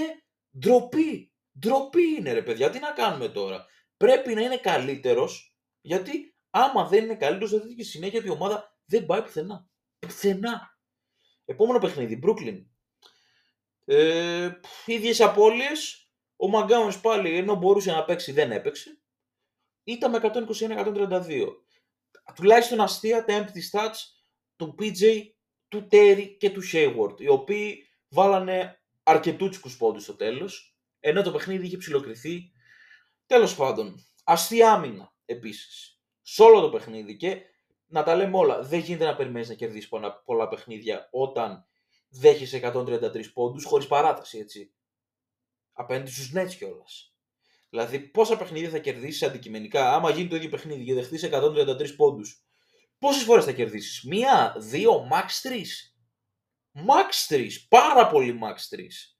ντροπή. 0.59 1.33
Ντροπή 1.59 2.03
είναι 2.17 2.31
ρε 2.31 2.41
παιδιά. 2.41 2.69
Τι 2.69 2.79
να 2.79 2.91
κάνουμε 2.91 3.27
τώρα. 3.27 3.65
Πρέπει 3.97 4.33
να 4.33 4.41
είναι 4.41 4.57
καλύτερος 4.57 5.55
γιατί 5.81 6.34
Άμα 6.57 6.87
δεν 6.87 7.03
είναι 7.03 7.15
καλύτερος, 7.15 7.51
θα 7.51 7.59
δείτε 7.59 7.73
και 7.73 7.83
συνέχεια 7.83 8.19
ότι 8.19 8.27
η 8.27 8.31
ομάδα 8.31 8.77
δεν 8.85 9.05
πάει 9.05 9.21
πουθενά. 9.21 9.69
Πουθενά. 9.99 10.77
Επόμενο 11.45 11.79
παιχνίδι, 11.79 12.19
Brooklyn. 12.23 12.65
Ε, 13.85 14.51
ίδιες 14.85 15.21
απώλειες. 15.21 16.09
Ο 16.35 16.47
Μαγκάουνς 16.49 16.99
πάλι 16.99 17.37
ενώ 17.37 17.55
μπορούσε 17.55 17.91
να 17.91 18.05
παίξει 18.05 18.31
δεν 18.31 18.51
έπαιξε. 18.51 19.01
Ήταν 19.83 20.11
με 20.11 20.19
121-132. 20.23 21.47
Τουλάχιστον 22.35 22.81
αστεία 22.81 23.25
τα 23.25 23.45
empty 23.45 23.71
stats 23.71 23.97
του 24.55 24.75
PJ, 24.79 25.21
του 25.67 25.87
Terry 25.91 26.35
και 26.39 26.49
του 26.49 26.61
Hayward. 26.73 27.21
Οι 27.21 27.27
οποίοι 27.27 27.87
βάλανε 28.09 28.81
αρκετούτσικους 29.03 29.77
πόντους 29.77 30.03
στο 30.03 30.15
τέλος. 30.15 30.77
Ενώ 30.99 31.21
το 31.21 31.31
παιχνίδι 31.31 31.65
είχε 31.65 31.77
ψηλοκριθεί. 31.77 32.51
Τέλος 33.25 33.55
πάντων, 33.55 34.05
αστεία 34.23 34.71
άμυνα 34.71 35.13
επίσης 35.25 35.94
σε 36.27 36.43
όλο 36.43 36.61
το 36.61 36.69
παιχνίδι 36.69 37.15
και 37.15 37.41
να 37.85 38.03
τα 38.03 38.15
λέμε 38.15 38.37
όλα. 38.37 38.61
Δεν 38.61 38.79
γίνεται 38.79 39.05
να 39.05 39.15
περιμένεις 39.15 39.49
να 39.49 39.55
κερδίσεις 39.55 39.87
πολλά, 39.87 40.21
πολλά 40.25 40.47
παιχνίδια 40.47 41.07
όταν 41.11 41.65
δέχεσαι 42.09 42.57
133 42.57 43.31
πόντους 43.33 43.65
χωρίς 43.65 43.87
παράταση, 43.87 44.37
έτσι. 44.37 44.73
Απέναντι 45.73 46.11
στους 46.11 46.31
Nets 46.35 46.53
κιόλας. 46.57 47.15
Δηλαδή, 47.69 47.99
πόσα 47.99 48.37
παιχνίδια 48.37 48.69
θα 48.69 48.77
κερδίσεις 48.77 49.23
αντικειμενικά, 49.23 49.93
άμα 49.93 50.09
γίνει 50.09 50.27
το 50.27 50.35
ίδιο 50.35 50.49
παιχνίδι 50.49 50.83
και 50.83 50.93
δεχτείς 50.93 51.23
133 51.23 51.95
πόντους. 51.95 52.45
Πόσες 52.99 53.23
φορές 53.23 53.45
θα 53.45 53.51
κερδίσεις, 53.51 54.03
Μία, 54.03 54.55
δύο, 54.57 55.07
max 55.11 55.49
3. 55.49 55.93
Max 56.73 57.35
3. 57.35 57.49
Πάρα 57.69 58.07
πολύ 58.07 58.39
max 58.43 58.75
3. 58.75 59.17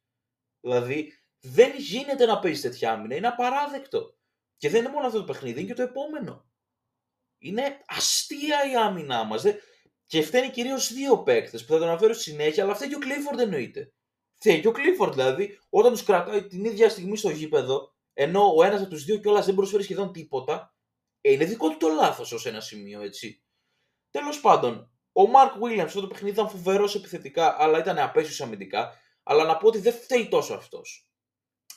Δηλαδή, 0.59 1.11
δεν 1.39 1.75
γίνεται 1.77 2.25
να 2.25 2.39
παίζεις 2.39 2.61
τέτοια 2.61 2.91
άμυνα. 2.91 3.15
Είναι 3.15 3.27
απαράδεκτο. 3.27 4.17
Και 4.57 4.69
δεν 4.69 4.83
είναι 4.83 4.93
μόνο 4.93 5.05
αυτό 5.05 5.19
το 5.19 5.25
παιχνίδι, 5.25 5.59
είναι 5.59 5.67
και 5.67 5.73
το 5.73 5.81
επόμενο. 5.81 6.44
Είναι 7.45 7.83
αστεία 7.87 8.71
η 8.71 8.75
άμυνά 8.75 9.23
μας. 9.23 9.43
Και 10.07 10.21
φταίνει 10.21 10.49
κυρίως 10.49 10.93
δύο 10.93 11.23
παίκτες 11.23 11.65
που 11.65 11.73
θα 11.73 11.79
τον 11.79 11.87
αναφέρω 11.87 12.13
στη 12.13 12.23
συνέχεια, 12.23 12.63
αλλά 12.63 12.75
φταίει 12.75 12.89
και 12.89 12.95
ο 12.95 12.99
Κλίφορντ 12.99 13.39
εννοείται. 13.39 13.93
Φταίει 14.33 14.61
και 14.61 14.67
ο 14.67 14.71
Κλίφορντ 14.71 15.13
δηλαδή, 15.13 15.59
όταν 15.69 15.91
τους 15.91 16.03
κρατάει 16.03 16.47
την 16.47 16.65
ίδια 16.65 16.89
στιγμή 16.89 17.17
στο 17.17 17.29
γήπεδο, 17.29 17.93
ενώ 18.13 18.53
ο 18.55 18.63
ένας 18.63 18.81
από 18.81 18.89
τους 18.89 19.03
δύο 19.03 19.17
κιόλας 19.17 19.45
δεν 19.45 19.55
προσφέρει 19.55 19.83
σχεδόν 19.83 20.11
τίποτα, 20.11 20.75
ε, 21.21 21.31
είναι 21.31 21.45
δικό 21.45 21.69
του 21.69 21.77
το 21.77 21.87
λάθος 21.87 22.31
ως 22.31 22.45
ένα 22.45 22.59
σημείο, 22.59 23.01
έτσι. 23.01 23.43
Τέλος 24.11 24.39
πάντων, 24.39 24.91
ο 25.11 25.27
Μαρκ 25.27 25.53
Williams 25.61 25.79
αυτό 25.79 26.01
το 26.01 26.07
παιχνίδι 26.07 26.33
ήταν 26.33 26.49
φοβερός 26.49 26.95
επιθετικά, 26.95 27.55
αλλά 27.59 27.79
ήταν 27.79 27.97
απέσιος 27.99 28.41
αμυντικά. 28.41 28.93
Αλλά 29.23 29.43
να 29.43 29.57
πω 29.57 29.67
ότι 29.67 29.79
δεν 29.79 29.93
φταίει 29.93 30.27
τόσο 30.27 30.53
αυτός. 30.53 31.09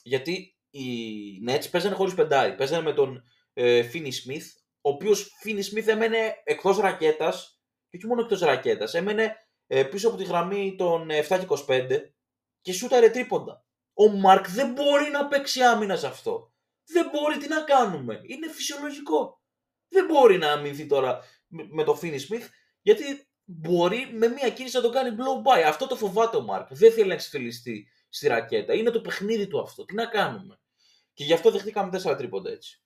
Γιατί 0.02 0.56
οι 0.70 0.84
Nets 1.48 1.70
παίζανε 1.70 1.94
χωρίς 1.94 2.14
πεντάρι. 2.14 2.54
Παίζανε 2.54 2.82
με 2.82 2.92
τον 2.92 3.22
ε, 3.52 3.90
Finney 3.92 4.06
Smith, 4.06 4.46
ο 4.80 4.90
οποίος 4.90 5.36
Φίνι 5.40 5.62
Σμιθ 5.62 5.88
έμενε 5.88 6.34
εκτός 6.44 6.78
ρακέτας 6.78 7.60
και 7.88 7.96
όχι 7.96 8.06
μόνο 8.06 8.20
εκτός 8.20 8.40
ρακέτας, 8.40 8.94
έμενε 8.94 9.36
ε, 9.66 9.84
πίσω 9.84 10.08
από 10.08 10.16
τη 10.16 10.24
γραμμή 10.24 10.74
των 10.78 11.08
7 11.10 11.38
και 11.38 11.46
25 11.68 12.00
και 12.60 12.72
σούταρε 12.72 13.10
τρίποντα. 13.10 13.64
Ο 13.94 14.08
Μαρκ 14.08 14.48
δεν 14.48 14.72
μπορεί 14.72 15.10
να 15.10 15.26
παίξει 15.26 15.62
άμυνα 15.62 15.96
σε 15.96 16.06
αυτό. 16.06 16.52
Δεν 16.84 17.10
μπορεί, 17.12 17.38
τι 17.38 17.48
να 17.48 17.60
κάνουμε. 17.60 18.20
Είναι 18.22 18.52
φυσιολογικό. 18.52 19.42
Δεν 19.88 20.06
μπορεί 20.06 20.38
να 20.38 20.52
αμυνθεί 20.52 20.86
τώρα 20.86 21.20
με 21.48 21.84
το 21.84 21.94
Φίνι 21.94 22.18
Σμιθ 22.18 22.48
γιατί 22.82 23.28
μπορεί 23.44 24.10
με 24.12 24.28
μία 24.28 24.50
κίνηση 24.50 24.76
να 24.76 24.82
το 24.82 24.90
κάνει 24.90 25.16
blow 25.18 25.48
by. 25.48 25.62
Αυτό 25.66 25.86
το 25.86 25.96
φοβάται 25.96 26.36
ο 26.36 26.42
Μαρκ. 26.42 26.74
Δεν 26.74 26.92
θέλει 26.92 27.06
να 27.06 27.14
εξεφελιστεί 27.14 27.88
στη 28.08 28.26
ρακέτα. 28.26 28.74
Είναι 28.74 28.90
το 28.90 29.00
παιχνίδι 29.00 29.46
του 29.46 29.60
αυτό. 29.60 29.84
Τι 29.84 29.94
να 29.94 30.06
κάνουμε. 30.06 30.60
Και 31.12 31.24
γι' 31.24 31.32
αυτό 31.32 31.50
δεχτήκαμε 31.50 32.00
4 32.04 32.16
τρίποντα 32.16 32.50
έτσι. 32.50 32.82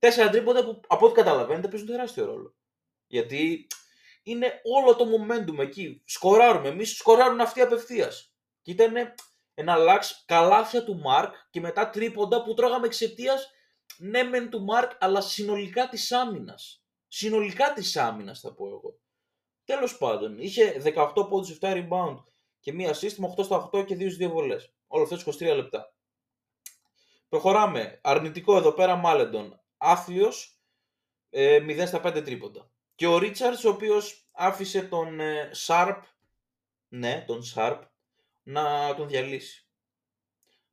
Τέσσερα 0.00 0.30
τρίποντα 0.30 0.64
που 0.64 0.80
από 0.86 1.06
ό,τι 1.06 1.14
καταλαβαίνετε 1.14 1.68
παίζουν 1.68 1.88
τεράστιο 1.88 2.24
ρόλο. 2.24 2.54
Γιατί 3.06 3.66
είναι 4.22 4.60
όλο 4.64 4.96
το 4.96 5.04
momentum 5.04 5.58
εκεί. 5.58 6.02
Σκοράρουμε. 6.04 6.68
Εμείς 6.68 6.96
σκοράρουν 6.96 7.40
αυτοί 7.40 7.60
απευθείας. 7.60 8.34
Και 8.62 8.70
ήταν 8.70 8.94
ένα 9.54 9.76
λάξ 9.76 10.24
καλάθια 10.26 10.84
του 10.84 10.98
Μαρκ 10.98 11.34
και 11.50 11.60
μετά 11.60 11.90
τρίποντα 11.90 12.42
που 12.42 12.54
τρώγαμε 12.54 12.86
εξαιτίας 12.86 13.50
ναι 13.98 14.22
μεν 14.22 14.50
του 14.50 14.62
Μαρκ, 14.62 14.90
αλλά 14.98 15.20
συνολικά 15.20 15.88
της 15.88 16.12
άμυνας. 16.12 16.84
Συνολικά 17.08 17.72
της 17.72 17.96
άμυνας 17.96 18.40
θα 18.40 18.54
πω 18.54 18.66
εγώ. 18.66 19.00
Τέλος 19.64 19.98
πάντων, 19.98 20.38
είχε 20.38 20.80
18 20.80 21.28
πόντους, 21.28 21.50
7 21.50 21.72
rebound 21.72 22.16
και 22.60 22.72
μία 22.72 22.94
σύστημα 22.94 23.28
8 23.28 23.44
στα 23.44 23.70
8 23.72 23.84
και 23.84 23.96
2 23.96 24.16
2 24.16 24.28
βολές. 24.28 24.74
Όλο 24.86 25.02
αυτό 25.02 25.16
23 25.16 25.54
λεπτά. 25.54 25.94
Προχωράμε. 27.28 28.00
Αρνητικό 28.02 28.56
εδώ 28.56 28.72
πέρα 28.72 28.96
Μάλεντον 28.96 29.59
άθλιος, 29.80 30.60
ε, 31.30 31.58
0 31.58 31.86
στα 31.86 32.00
5 32.00 32.22
τρίποντα. 32.22 32.70
Και 32.94 33.06
ο 33.06 33.18
Ρίτσαρτς, 33.18 33.64
ο 33.64 33.68
οποίος 33.68 34.28
άφησε 34.32 34.82
τον 34.82 35.20
ε, 35.20 35.50
Σάρπ, 35.52 36.02
ναι, 36.88 37.24
τον 37.26 37.42
Σάρπ, 37.42 37.82
να 38.42 38.94
τον 38.94 39.08
διαλύσει. 39.08 39.66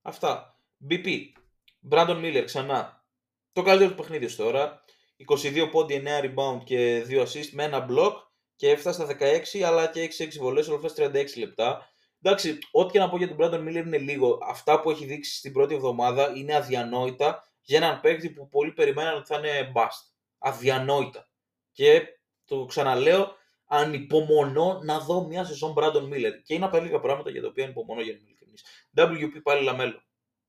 Αυτά. 0.01 0.59
BP, 0.89 1.31
Μπράντον 1.79 2.19
Μίλλερ 2.19 2.43
ξανά. 2.43 3.05
Το 3.53 3.61
καλύτερο 3.61 3.89
του 3.89 3.95
παιχνίδι 3.95 4.35
τώρα. 4.35 4.83
22 5.27 5.69
πόντι, 5.71 6.03
9 6.05 6.23
rebound 6.23 6.63
και 6.63 7.05
2 7.09 7.21
assist 7.21 7.49
με 7.51 7.63
ένα 7.63 7.85
block 7.89 8.13
και 8.55 8.69
έφτασε 8.69 9.05
στα 9.05 9.17
16 9.53 9.59
αλλά 9.59 9.87
και 9.87 10.09
6-6 10.17 10.37
βολές, 10.39 10.67
όλα 10.67 10.79
36 10.95 11.37
λεπτά. 11.37 11.89
Εντάξει, 12.21 12.57
ό,τι 12.71 12.91
και 12.91 12.99
να 12.99 13.09
πω 13.09 13.17
για 13.17 13.27
τον 13.27 13.37
Brandon 13.39 13.67
Miller 13.67 13.85
είναι 13.85 13.97
λίγο. 13.97 14.39
Αυτά 14.47 14.79
που 14.79 14.89
έχει 14.89 15.05
δείξει 15.05 15.35
στην 15.35 15.53
πρώτη 15.53 15.75
εβδομάδα 15.75 16.31
είναι 16.35 16.55
αδιανόητα 16.55 17.43
για 17.67 17.77
έναν 17.77 17.99
παίκτη 17.99 18.29
που 18.29 18.49
πολλοί 18.49 18.71
περιμέναν 18.71 19.15
ότι 19.15 19.27
θα 19.27 19.37
είναι 19.37 19.71
bust. 19.75 20.11
Αδιανόητα. 20.37 21.29
Και 21.71 22.07
το 22.45 22.65
ξαναλέω, 22.65 23.35
ανυπομονώ 23.65 24.79
να 24.83 24.99
δω 24.99 25.27
μια 25.27 25.43
σεζόν 25.43 25.73
Brandon 25.77 26.03
Miller. 26.03 26.31
Και 26.43 26.53
είναι 26.53 26.65
από 26.65 26.75
τα 26.75 26.83
λίγα 26.83 26.99
πράγματα 26.99 27.29
για 27.29 27.41
τα 27.41 27.47
οποία 27.47 27.63
ανυπομονώ 27.63 28.01
για 28.01 28.13
να 28.13 28.19
είμαι 28.19 28.27
ειλικρινής. 28.27 28.65
WP 28.95 29.41
πάλι 29.43 29.63
λαμέλο. 29.63 30.03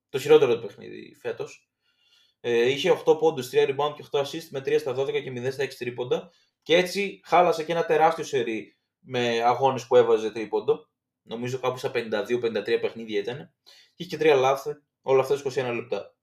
Το 0.09 0.19
χειρότερο 0.19 0.59
του 0.59 0.67
παιχνίδι 0.67 1.17
φέτος. 1.21 1.71
Ε, 2.41 2.69
είχε 2.69 2.91
8 3.07 3.19
πόντους, 3.19 3.51
3 3.53 3.69
rebound 3.69 3.95
και 3.97 4.05
8 4.13 4.21
assist 4.21 4.49
με 4.51 4.61
3 4.61 4.79
στα 4.79 4.95
12 4.95 5.23
και 5.23 5.31
0 5.31 5.53
στα 5.53 5.65
6 5.65 5.75
τρίποντα. 5.79 6.31
Και 6.63 6.77
έτσι 6.77 7.21
χάλασε 7.25 7.65
και 7.65 7.73
ένα 7.73 7.85
τεράστιο 7.85 8.25
σερί 8.25 8.77
με 8.99 9.43
αγώνες 9.43 9.87
που 9.87 9.97
έβαζε 9.97 10.31
τρίποντο. 10.31 10.89
Νομίζω 11.23 11.59
κάπου 11.59 11.79
στα 11.79 11.91
52-53 11.95 12.79
παιχνίδια 12.81 13.19
ήταν. 13.19 13.55
Και 13.65 14.05
είχε 14.05 14.17
και 14.17 14.33
3 14.33 14.37
λάθη, 14.37 14.71
όλα 15.03 15.21
αυτά 15.21 15.35
21 15.45 15.75
λεπτά. 15.75 16.18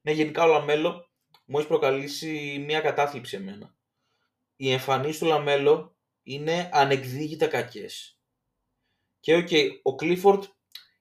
Ναι, 0.00 0.12
γενικά 0.12 0.44
ο 0.44 0.46
Λαμέλο 0.46 1.10
μου 1.44 1.58
έχει 1.58 1.68
προκαλήσει 1.68 2.62
μια 2.66 2.80
κατάθλιψη 2.80 3.36
εμένα. 3.36 3.74
Οι 4.56 4.72
εμφανίσεις 4.72 5.18
του 5.18 5.26
Λαμέλο 5.26 5.96
είναι 6.22 6.68
ανεκδιήγητα 6.72 7.46
κακές. 7.46 8.18
Και 9.20 9.44
okay, 9.44 9.68
ο 9.82 9.94
Κλίφορντ 9.94 10.44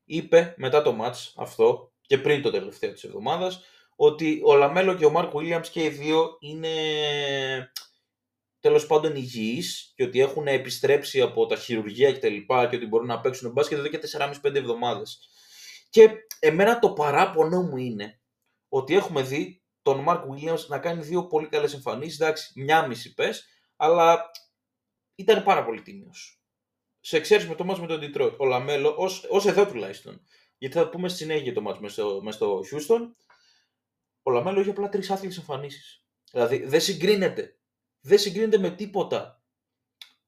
είπε 0.05 0.53
μετά 0.57 0.81
το 0.81 0.97
match 1.01 1.31
αυτό 1.35 1.93
και 2.01 2.17
πριν 2.17 2.41
το 2.41 2.51
τελευταίο 2.51 2.93
της 2.93 3.03
εβδομάδας 3.03 3.61
ότι 3.95 4.41
ο 4.45 4.55
Λαμέλο 4.55 4.95
και 4.95 5.05
ο 5.05 5.09
Μάρκ 5.09 5.31
Williams 5.33 5.67
και 5.71 5.83
οι 5.83 5.89
δύο 5.89 6.37
είναι 6.39 6.69
τέλος 8.59 8.87
πάντων 8.87 9.15
υγιείς 9.15 9.93
και 9.95 10.03
ότι 10.03 10.19
έχουν 10.19 10.47
επιστρέψει 10.47 11.21
από 11.21 11.45
τα 11.45 11.55
χειρουργία 11.55 12.11
και 12.11 12.19
τα 12.19 12.29
λοιπά 12.29 12.67
και 12.67 12.75
ότι 12.75 12.85
μπορούν 12.85 13.07
να 13.07 13.19
παίξουν 13.19 13.51
μπάσκετ 13.51 13.77
εδώ 13.77 13.87
και 13.87 13.99
4,5-5 14.17 14.55
εβδομάδες. 14.55 15.29
Και 15.89 16.09
εμένα 16.39 16.79
το 16.79 16.93
παράπονο 16.93 17.61
μου 17.61 17.77
είναι 17.77 18.18
ότι 18.69 18.95
έχουμε 18.95 19.21
δει 19.21 19.63
τον 19.81 19.99
Μάρκ 19.99 20.23
Williams 20.31 20.65
να 20.67 20.79
κάνει 20.79 21.01
δύο 21.01 21.27
πολύ 21.27 21.47
καλές 21.47 21.73
εμφανίσεις, 21.73 22.19
εντάξει, 22.19 22.51
μια 22.55 22.87
μισή 22.87 23.13
πες, 23.13 23.47
αλλά 23.75 24.31
ήταν 25.15 25.43
πάρα 25.43 25.65
πολύ 25.65 25.81
τίμιος. 25.81 26.43
Σε 26.99 27.17
εξαίρεση 27.17 27.47
με 27.47 27.55
το 27.55 27.63
ματς 27.65 27.79
με 27.79 27.87
τον 27.87 27.99
Detroit, 28.01 28.37
ο 28.37 28.45
Λαμέλο, 28.45 28.95
ως, 28.97 29.27
ως 29.29 29.45
εδώ 29.45 29.65
τουλάχιστον, 29.65 30.21
γιατί 30.57 30.75
θα 30.75 30.89
πούμε 30.89 31.09
στη 31.09 31.17
συνέχεια 31.17 31.53
το 31.53 31.61
ματς 31.61 31.79
μες 31.79 31.91
στο, 31.91 32.19
μες 32.23 32.35
στο 32.35 32.59
Houston, 32.59 33.01
ο 34.23 34.31
Λαμέλο 34.31 34.59
έχει 34.59 34.69
απλά 34.69 34.89
τρεις 34.89 35.09
άθλιες 35.09 35.37
εμφανίσεις. 35.37 36.05
Δηλαδή 36.31 36.65
δεν 36.65 36.81
συγκρίνεται. 36.81 37.59
Δεν 38.01 38.19
συγκρίνεται 38.19 38.57
με 38.57 38.71
τίποτα 38.71 39.43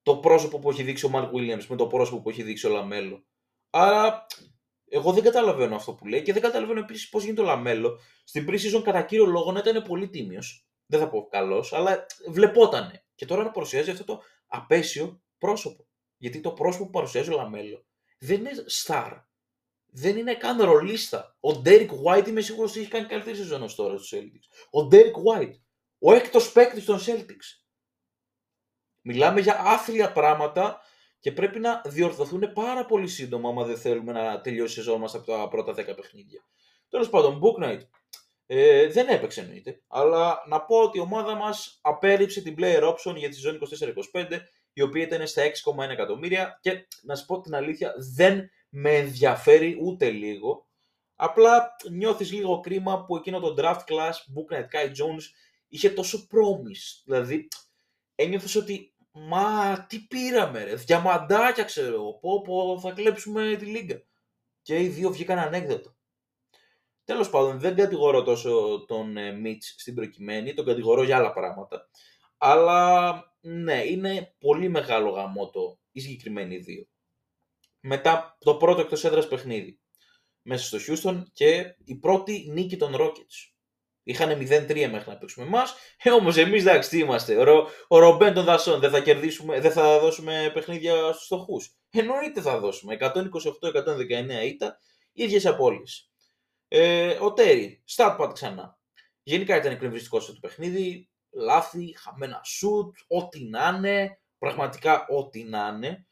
το 0.02 0.18
πρόσωπο 0.18 0.60
που 0.60 0.70
έχει 0.70 0.84
δείξει 0.84 1.06
ο 1.06 1.10
Μαρκ 1.10 1.32
Williams 1.34 1.66
με 1.68 1.76
το 1.76 1.88
πρόσωπο 1.88 2.22
που 2.22 2.30
έχει 2.30 2.44
δείξει 2.44 2.68
ο 2.68 2.70
Λαμέλο. 2.70 3.26
Άρα 3.70 4.26
εγώ 4.94 5.12
δεν 5.12 5.24
καταλαβαίνω 5.24 5.76
αυτό 5.76 5.94
που 5.94 6.08
λέει 6.08 6.22
και 6.22 6.34
δεν 6.34 6.42
καταλαβαίνω 6.42 6.80
επίσης 6.80 7.10
πώς 7.10 7.24
γίνεται 7.24 7.42
ο 7.42 7.46
Λαμέλο 7.46 8.00
στην 8.24 8.48
pre-season 8.50 8.82
κατά 8.84 9.02
κύριο 9.02 9.26
λόγο 9.26 9.52
να 9.52 9.60
ήταν 9.60 9.84
πολύ 9.84 10.10
τίμιος. 10.10 10.66
Δεν 10.86 11.00
θα 11.00 11.10
πω 11.10 11.28
καλός, 11.28 11.74
αλλά 11.74 12.06
βλεπότανε. 12.28 13.06
Και 13.16 13.26
τώρα 13.26 13.44
να 13.44 13.52
παρουσιάζει 13.52 13.90
αυτό 13.92 14.04
το 14.04 14.22
απαίσιο 14.48 15.22
πρόσωπο. 15.38 15.88
Γιατί 16.18 16.42
το 16.42 16.52
πρόσωπο 16.52 16.86
που 16.86 16.92
παρουσιάζει 16.92 17.32
ο 17.32 17.36
Λαμέλο 17.36 17.86
δεν 18.20 18.40
είναι 18.40 18.52
star 18.86 19.22
δεν 19.92 20.18
είναι 20.18 20.36
καν 20.36 20.62
ρολίστα. 20.62 21.38
Ο 21.40 21.62
Derek 21.66 21.90
White 22.06 22.28
είμαι 22.28 22.42
σίγουρος 22.42 22.72
ότι 22.72 22.80
έχει 22.80 22.90
κάνει 22.90 23.06
καλύτερη 23.06 23.36
σεζόν 23.36 23.64
ως 23.64 23.76
τώρα 23.76 23.98
στους 23.98 24.14
Celtics. 24.16 24.80
Ο 24.82 24.88
Derek 24.92 25.14
White, 25.14 25.60
ο 26.00 26.14
έκτος 26.14 26.52
παίκτης 26.52 26.86
των 26.86 27.00
Celtics. 27.00 27.62
Μιλάμε 29.02 29.40
για 29.40 29.60
άθλια 29.60 30.12
πράγματα 30.12 30.82
και 31.22 31.32
πρέπει 31.32 31.60
να 31.60 31.82
διορθωθούν 31.86 32.54
πάρα 32.54 32.86
πολύ 32.86 33.08
σύντομα 33.08 33.50
άμα 33.50 33.64
δεν 33.64 33.78
θέλουμε 33.78 34.12
να 34.12 34.42
τελειώσει 34.42 34.80
η 34.80 34.84
σεζόν 34.84 35.00
μας 35.00 35.16
από 35.16 35.26
τα 35.26 35.48
πρώτα 35.48 35.74
10 35.74 35.76
παιχνίδια. 35.76 36.46
Τέλος 36.90 37.10
πάντων, 37.10 37.42
Book 37.42 37.64
Night. 37.64 37.80
Ε, 38.46 38.88
δεν 38.88 39.08
έπαιξε 39.08 39.42
εννοείται, 39.42 39.82
αλλά 39.88 40.44
να 40.48 40.62
πω 40.62 40.76
ότι 40.78 40.98
η 40.98 41.02
ομάδα 41.02 41.36
μας 41.36 41.80
απέρριψε 41.82 42.42
την 42.42 42.56
player 42.58 42.84
option 42.84 43.16
για 43.16 43.30
τη 43.30 43.36
σεζόν 43.36 43.60
24-25, 44.14 44.40
η 44.74 44.82
οποία 44.82 45.04
ήταν 45.04 45.28
στα 45.28 45.42
6,1 45.44 45.90
εκατομμύρια 45.90 46.60
και 46.62 46.88
να 47.04 47.16
σα 47.16 47.26
πω 47.26 47.42
την 47.42 47.56
αλήθεια 47.56 47.94
δεν 48.16 48.50
με 48.70 48.96
ενδιαφέρει 48.96 49.78
ούτε 49.82 50.10
λίγο. 50.10 50.68
Απλά 51.16 51.76
νιώθεις 51.90 52.32
λίγο 52.32 52.60
κρίμα 52.60 53.06
που 53.06 53.16
εκείνο 53.16 53.40
το 53.40 53.56
draft 53.58 53.84
class 53.86 54.12
Book 54.12 54.56
Night 54.56 54.68
Kai 54.74 54.88
Jones 54.88 55.24
είχε 55.68 55.90
τόσο 55.90 56.28
promise. 56.32 57.02
Δηλαδή 57.06 57.48
ένιωθες 58.16 58.56
ότι 58.56 58.91
μα 59.12 59.86
τι 59.90 60.00
πήραμε 60.00 60.64
ρε, 60.64 60.76
διαμαντάκια 60.76 61.64
ξέρω 61.64 61.94
εγώ, 61.94 62.14
πω, 62.14 62.42
πω 62.42 62.80
θα 62.80 62.92
κλέψουμε 62.92 63.56
τη 63.60 63.66
λίγα. 63.66 64.02
Και 64.62 64.80
οι 64.80 64.88
δύο 64.88 65.12
βγήκαν 65.12 65.40
ανέκδοτο. 65.40 65.96
Τέλος 67.04 67.30
πάντων 67.30 67.60
δεν 67.60 67.76
κατηγορώ 67.76 68.24
τόσο 68.24 68.86
τον 68.88 69.18
ε, 69.18 69.42
Mitch 69.44 69.64
στην 69.78 69.96
προκειμένη, 69.96 70.54
τον 70.54 70.66
κατηγορώ 70.66 71.04
για 71.04 71.18
άλλα 71.18 71.34
πράγματα. 71.34 71.90
Αλλά 72.38 73.14
ναι, 73.42 73.84
είναι 73.84 74.36
πολύ 74.40 74.70
μεγάλο 74.70 75.10
γαμότο 75.10 75.80
οι 75.92 76.00
συγκεκριμένοι 76.00 76.58
δύο 76.58 76.88
μετά 77.82 78.38
το 78.40 78.56
πρώτο 78.56 78.82
εκτός 78.82 79.04
έδρας 79.04 79.28
παιχνίδι 79.28 79.80
μέσα 80.42 80.66
στο 80.66 80.94
Houston 80.94 81.24
και 81.34 81.76
η 81.84 81.96
πρώτη 81.96 82.48
νίκη 82.50 82.78
των 82.78 82.96
Rockets. 82.96 83.52
Είχαν 84.04 84.30
0-3 84.30 84.90
μέχρι 84.92 85.10
να 85.10 85.18
παίξουμε 85.18 85.46
εμάς. 85.46 85.76
Ε, 86.04 86.12
Όμως 86.12 86.38
εμείς 86.38 86.62
εντάξει, 86.62 86.90
τι 86.90 86.98
είμαστε. 86.98 87.36
Ο, 87.36 87.68
ο 87.88 88.00
Ρομπέν 88.00 88.34
των 88.34 88.44
Δασών 88.44 88.80
δεν 88.80 88.90
θα, 88.90 89.00
κερδίσουμε, 89.00 89.60
δεν 89.60 89.72
θα 89.72 90.00
δώσουμε 90.00 90.52
παιχνίδια 90.54 91.12
στους 91.12 91.26
φτωχούς. 91.26 91.76
Εννοείται 91.92 92.42
θα 92.42 92.60
δώσουμε. 92.60 92.98
128-119 93.00 93.12
ήταν 94.46 94.78
ίδιες 95.14 95.46
απώλειε. 95.46 95.84
Ε, 96.68 97.18
ο 97.20 97.34
Τέρι, 97.34 97.84
start 97.96 98.32
ξανά. 98.34 98.80
Γενικά 99.24 99.56
ήταν 99.56 99.72
εκνευριστικό 99.72 100.20
στο 100.20 100.34
το 100.34 100.40
παιχνίδι. 100.42 101.10
Λάθη, 101.34 101.96
χαμένα 101.98 102.42
σουτ, 102.44 102.96
ό,τι 103.08 103.44
να 103.44 103.74
είναι. 103.78 104.20
Πραγματικά 104.38 105.06
ό,τι 105.10 105.44
να 105.44 105.74
είναι. 105.76 106.06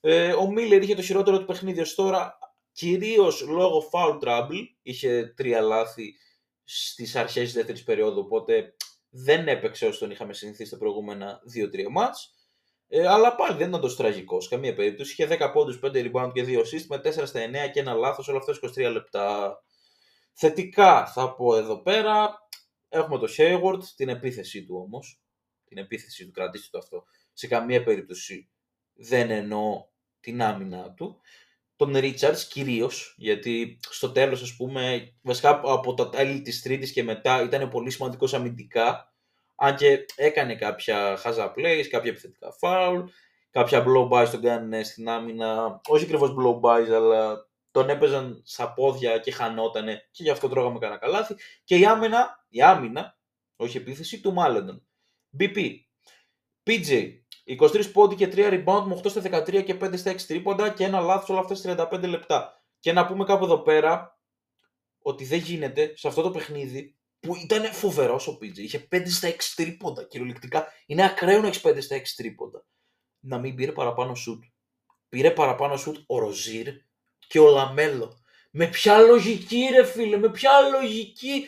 Ε, 0.00 0.32
ο 0.32 0.50
Μίλλερ 0.50 0.82
είχε 0.82 0.94
το 0.94 1.02
χειρότερο 1.02 1.38
του 1.38 1.44
παιχνίδι 1.44 1.80
ως 1.80 1.94
τώρα, 1.94 2.38
κυρίως 2.72 3.40
λόγω 3.40 3.90
foul 3.92 4.18
trouble. 4.24 4.64
Είχε 4.82 5.32
τρία 5.36 5.60
λάθη 5.60 6.14
στις 6.72 7.16
αρχές 7.16 7.44
της 7.44 7.52
δεύτερης 7.52 7.82
περίοδου, 7.82 8.20
οπότε 8.20 8.74
δεν 9.10 9.48
έπαιξε 9.48 9.86
όσο 9.86 9.98
τον 9.98 10.10
είχαμε 10.10 10.32
συνηθίσει 10.32 10.70
τα 10.70 10.78
προηγούμενα 10.78 11.40
2-3 11.54 11.88
μάτς. 11.90 12.34
Ε, 12.88 13.06
αλλά 13.06 13.34
πάλι 13.34 13.56
δεν 13.56 13.68
ήταν 13.68 13.80
τόσο 13.80 13.96
τραγικός 13.96 14.44
σε 14.44 14.50
καμία 14.50 14.74
περίπτωση. 14.74 15.12
Είχε 15.12 15.26
10 15.26 15.50
πόντους, 15.52 15.78
5 15.82 16.10
rebound 16.10 16.30
και 16.34 16.44
2 16.44 16.58
assist 16.58 16.86
με 16.88 16.98
4 16.98 17.26
στα 17.26 17.40
9 17.40 17.70
και 17.72 17.80
ένα 17.80 17.92
λάθος, 17.94 18.28
όλα 18.28 18.38
αυτά 18.38 18.52
23 18.52 18.90
λεπτά. 18.92 19.58
Θετικά 20.32 21.06
θα 21.06 21.34
πω 21.34 21.56
εδώ 21.56 21.82
πέρα. 21.82 22.48
Έχουμε 22.88 23.18
το 23.18 23.28
Hayward, 23.36 23.84
την 23.96 24.08
επίθεσή 24.08 24.64
του 24.64 24.76
όμως. 24.84 25.20
Την 25.64 25.78
επίθεση 25.78 26.24
του, 26.24 26.30
κρατήστε 26.30 26.68
το 26.70 26.78
αυτό. 26.78 27.04
Σε 27.32 27.46
καμία 27.46 27.82
περίπτωση 27.82 28.50
δεν 28.92 29.30
εννοώ 29.30 29.88
την 30.20 30.42
άμυνα 30.42 30.94
του. 30.94 31.20
Τον 31.80 31.96
Ρίτσαρτς 31.96 32.46
κυρίως, 32.46 33.14
γιατί 33.18 33.78
στο 33.90 34.10
τέλος, 34.10 34.42
ας 34.42 34.56
πούμε, 34.56 35.12
βασικά 35.22 35.60
από 35.64 35.94
τα 35.94 36.08
τέλη 36.08 36.42
της 36.42 36.62
Τρίτης 36.62 36.92
και 36.92 37.02
μετά 37.02 37.42
ήταν 37.42 37.68
πολύ 37.68 37.90
σημαντικός 37.90 38.34
αμυντικά. 38.34 39.14
Αν 39.56 39.76
και 39.76 40.04
έκανε 40.16 40.54
κάποια 40.54 41.16
χάζα 41.16 41.52
plays, 41.56 41.84
κάποια 41.90 42.10
επιθετικά 42.10 42.54
foul, 42.60 43.04
κάποια 43.50 43.84
blow 43.86 44.08
by 44.08 44.28
τον 44.30 44.40
κάνανε 44.40 44.82
στην 44.82 45.08
άμυνα. 45.08 45.80
Όχι 45.88 46.04
ακριβώς 46.04 46.30
blow 46.30 46.60
by, 46.60 46.84
αλλά 46.94 47.48
τον 47.70 47.88
έπαιζαν 47.88 48.42
στα 48.44 48.72
πόδια 48.72 49.18
και 49.18 49.32
χανότανε 49.32 50.08
και 50.10 50.22
γι' 50.22 50.30
αυτό 50.30 50.48
τρώγαμε 50.48 50.78
κανένα 50.78 51.00
καλάθι. 51.00 51.34
Και 51.64 51.76
η 51.76 51.84
άμυνα, 51.84 52.44
η 52.48 52.62
άμυνα, 52.62 53.18
όχι 53.56 53.76
επίθεση, 53.76 54.20
του 54.20 54.32
Μάλεντον. 54.32 54.86
BP. 55.38 55.74
PJ, 56.66 57.19
23 57.60 57.92
πόντι 57.92 58.14
και 58.14 58.28
3 58.32 58.36
rebound 58.36 58.84
με 58.86 59.00
8 59.02 59.10
στα 59.10 59.44
13 59.44 59.64
και 59.64 59.76
5 59.80 59.98
στα 59.98 60.12
6 60.12 60.16
τρίποντα 60.26 60.70
και 60.70 60.84
ένα 60.84 61.00
λάθος 61.00 61.28
όλα 61.28 61.40
αυτά 61.40 61.54
στα 61.54 61.88
35 61.92 62.08
λεπτά. 62.08 62.62
Και 62.78 62.92
να 62.92 63.06
πούμε 63.06 63.24
κάπου 63.24 63.44
εδώ 63.44 63.58
πέρα 63.58 64.18
ότι 65.02 65.24
δεν 65.24 65.38
γίνεται 65.38 65.92
σε 65.96 66.08
αυτό 66.08 66.22
το 66.22 66.30
παιχνίδι 66.30 66.96
που 67.20 67.36
ήταν 67.36 67.72
φοβερός 67.72 68.28
ο 68.28 68.38
PJ. 68.42 68.56
Είχε 68.56 68.88
5 68.92 69.02
στα 69.06 69.28
6 69.28 69.34
τρίποντα 69.54 70.04
κυριολεκτικά. 70.04 70.66
Είναι 70.86 71.04
ακραίο 71.04 71.40
να 71.40 71.46
έχεις 71.46 71.60
5 71.64 71.76
στα 71.80 71.96
6 71.96 72.02
τρίποντα. 72.16 72.64
Να 73.20 73.38
μην 73.38 73.54
πήρε 73.54 73.72
παραπάνω 73.72 74.14
σουτ. 74.14 74.42
Πήρε 75.08 75.30
παραπάνω 75.30 75.76
σουτ 75.76 75.96
ο 76.06 76.18
Ροζίρ 76.18 76.68
και 77.26 77.38
ο 77.38 77.50
Λαμέλο. 77.50 78.18
Με 78.50 78.66
ποια 78.66 78.98
λογική 78.98 79.68
ρε 79.70 79.84
φίλε, 79.84 80.16
με 80.16 80.30
ποια 80.30 80.50
λογική 80.60 81.44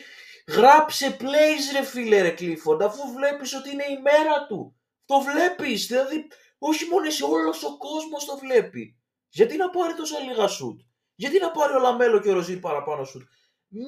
γράψε 0.47 1.17
plays 1.19 1.73
ρε 1.73 1.83
φίλε 1.83 2.21
ρε 2.21 2.33
Clifford 2.37 2.81
αφού 2.81 3.13
βλέπεις 3.13 3.53
ότι 3.53 3.69
είναι 3.69 3.83
η 3.83 4.01
μέρα 4.01 4.45
του. 4.47 4.75
Το 5.05 5.19
βλέπεις. 5.19 5.87
Δηλαδή, 5.87 6.27
όχι 6.57 6.85
μόνο 6.85 7.05
εσύ, 7.05 7.23
όλος 7.23 7.63
ο 7.63 7.77
κόσμος 7.77 8.25
το 8.25 8.37
βλέπει. 8.37 8.97
Γιατί 9.29 9.55
να 9.57 9.69
πάρει 9.69 9.95
τόσα 9.95 10.19
λίγα 10.19 10.47
σουτ; 10.47 10.79
Γιατί 11.15 11.39
να 11.39 11.51
πάρει 11.51 11.73
ο 11.73 11.79
Λαμέλο 11.79 12.19
και 12.21 12.29
ο 12.29 12.33
Ροζίρ 12.33 12.59
παραπάνω 12.59 13.03
σουτ; 13.03 13.21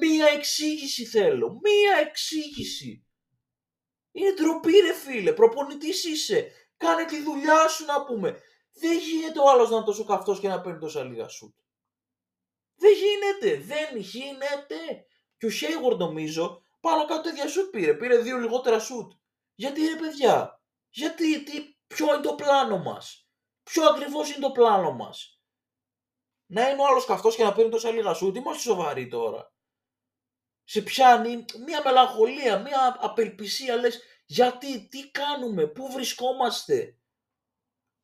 Μία 0.00 0.26
εξήγηση 0.26 1.04
θέλω. 1.04 1.60
Μία 1.62 1.96
εξήγηση. 2.06 3.06
Είναι 4.12 4.32
ντροπή 4.32 4.72
ρε 4.72 4.92
φίλε. 4.92 5.32
Προπονητής 5.32 6.04
είσαι. 6.04 6.50
Κάνε 6.76 7.04
τη 7.04 7.22
δουλειά 7.22 7.68
σου 7.68 7.84
να 7.84 8.04
πούμε. 8.04 8.40
Δεν 8.72 8.98
γίνεται 8.98 9.38
ο 9.40 9.50
άλλος 9.50 9.70
να 9.70 9.76
είναι 9.76 9.84
τόσο 9.84 10.04
καυτός 10.04 10.40
και 10.40 10.48
να 10.48 10.60
παίρνει 10.60 10.78
τόσα 10.78 11.04
λίγα 11.04 11.28
σουτ. 11.28 11.54
Δεν 12.76 12.92
γίνεται. 12.92 13.60
Δεν 13.64 13.96
γίνεται. 13.96 15.06
Και 15.38 15.46
ο 15.46 15.50
Χέιγορ 15.50 15.96
νομίζω 15.96 16.62
πάνω 16.80 17.04
κάτω 17.04 17.28
ίδια 17.28 17.48
σουτ 17.48 17.70
πήρε. 17.70 17.94
Πήρε 17.94 18.18
δύο 18.18 18.38
λιγότερα 18.38 18.78
σουτ. 18.78 19.12
Γιατί 19.54 19.86
ρε 19.86 19.96
παιδιά. 19.96 20.55
Γιατί, 20.96 21.42
τι, 21.42 21.76
Ποιο 21.86 22.14
είναι 22.14 22.22
το 22.22 22.34
πλάνο 22.34 22.78
μας; 22.78 23.28
Ποιο 23.62 23.88
ακριβώς 23.88 24.30
είναι 24.30 24.46
το 24.46 24.50
πλάνο 24.50 24.92
μας; 24.92 25.40
Να 26.46 26.68
είναι 26.68 26.82
ο 26.82 26.86
άλλος 26.86 27.04
καυτός 27.04 27.36
και 27.36 27.44
να 27.44 27.52
παίρνει 27.52 27.70
τόσα 27.70 27.90
λίγα 27.90 28.14
σου. 28.14 28.30
Τι 28.30 28.38
είμαστε 28.38 28.62
σοβαροί 28.62 29.08
τώρα; 29.08 29.54
Σε 30.64 30.82
πιάνει 30.82 31.44
μια 31.64 31.82
μελαγχολία, 31.84 32.58
μια 32.58 32.96
απελπισία. 33.00 33.76
Λες 33.76 34.02
γιατί, 34.26 34.88
τι 34.88 35.10
κάνουμε, 35.10 35.66
πού 35.66 35.92
βρισκόμαστε; 35.92 36.98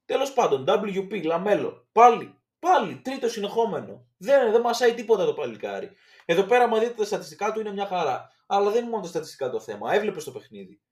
Τέλος 0.05 0.33
πάντων, 0.33 0.65
LVP, 0.69 1.25
Λαμέλο, 1.25 1.89
πάλι, 1.93 2.43
πάλι, 2.59 3.01
τρίτο 3.01 3.29
συνεχόμενο. 3.29 4.07
Δεν, 4.17 4.53
δεν 4.53 4.61
μασάει 4.61 4.95
τίποτα 4.95 5.25
το 5.25 5.35
παλικάρι. 5.35 5.93
Εδώ 6.25 6.45
πέρα, 6.45 6.67
μα 6.67 6.79
δείτε 6.79 6.95
τα 6.95 7.05
στατιστικά 7.05 7.53
του, 7.53 7.61
είναι 7.61 7.73
μια 7.73 7.87
χαρά. 7.87 8.31
Αλλά 8.47 8.71
δεν 8.71 8.81
είναι 8.81 8.91
μόνο 8.91 9.03
τα 9.03 9.09
στατιστικά 9.09 9.51
το 9.51 9.61
θέμα. 9.61 9.93
Έβλεπες 9.93 10.25
το 10.25 10.33
παιχνίδι. 10.33 10.83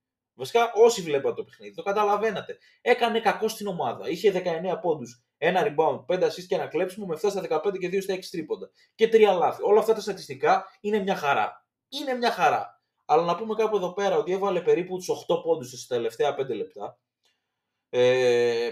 Βασικά, 0.41 0.73
όσοι 0.75 1.03
βλέπατε 1.03 1.35
το 1.35 1.45
παιχνίδι, 1.45 1.75
το 1.75 1.83
καταλαβαίνατε. 1.83 2.59
Έκανε 2.81 3.21
κακό 3.21 3.49
στην 3.49 3.67
ομάδα. 3.67 4.09
Είχε 4.09 4.33
19 4.75 4.81
πόντους, 4.81 5.23
ένα 5.39 5.63
rebound, 5.67 6.05
5 6.07 6.27
assist 6.27 6.45
και 6.49 6.55
ένα 6.55 6.67
κλέψιμο 6.67 7.07
με 7.07 7.15
7 7.23 7.31
στα 7.31 7.41
15 7.41 7.79
και 7.79 7.89
2 7.89 8.03
στα 8.03 8.15
6 8.15 8.19
τρίποντα. 8.31 8.71
Και 8.95 9.09
3 9.13 9.37
λάθη. 9.39 9.63
Όλα 9.63 9.81
αυτά 9.81 9.95
τα 9.95 10.01
στατιστικά 10.01 10.65
είναι 10.81 10.99
μια 10.99 11.17
χαρά. 11.17 11.67
Είναι 11.89 12.15
μια 12.15 12.31
χαρά. 12.31 12.83
Αλλά 13.05 13.25
να 13.25 13.37
πούμε 13.37 13.55
κάπου 13.55 13.77
εδώ 13.77 13.93
πέρα 13.93 14.17
ότι 14.17 14.33
έβαλε 14.33 14.61
περίπου 14.61 14.97
τους 14.97 15.09
8 15.29 15.43
πόντους 15.43 15.81
στα 15.83 15.95
τελευταία 15.95 16.35
5 16.35 16.55
λεπτά. 16.55 16.99
Ε, 17.91 18.71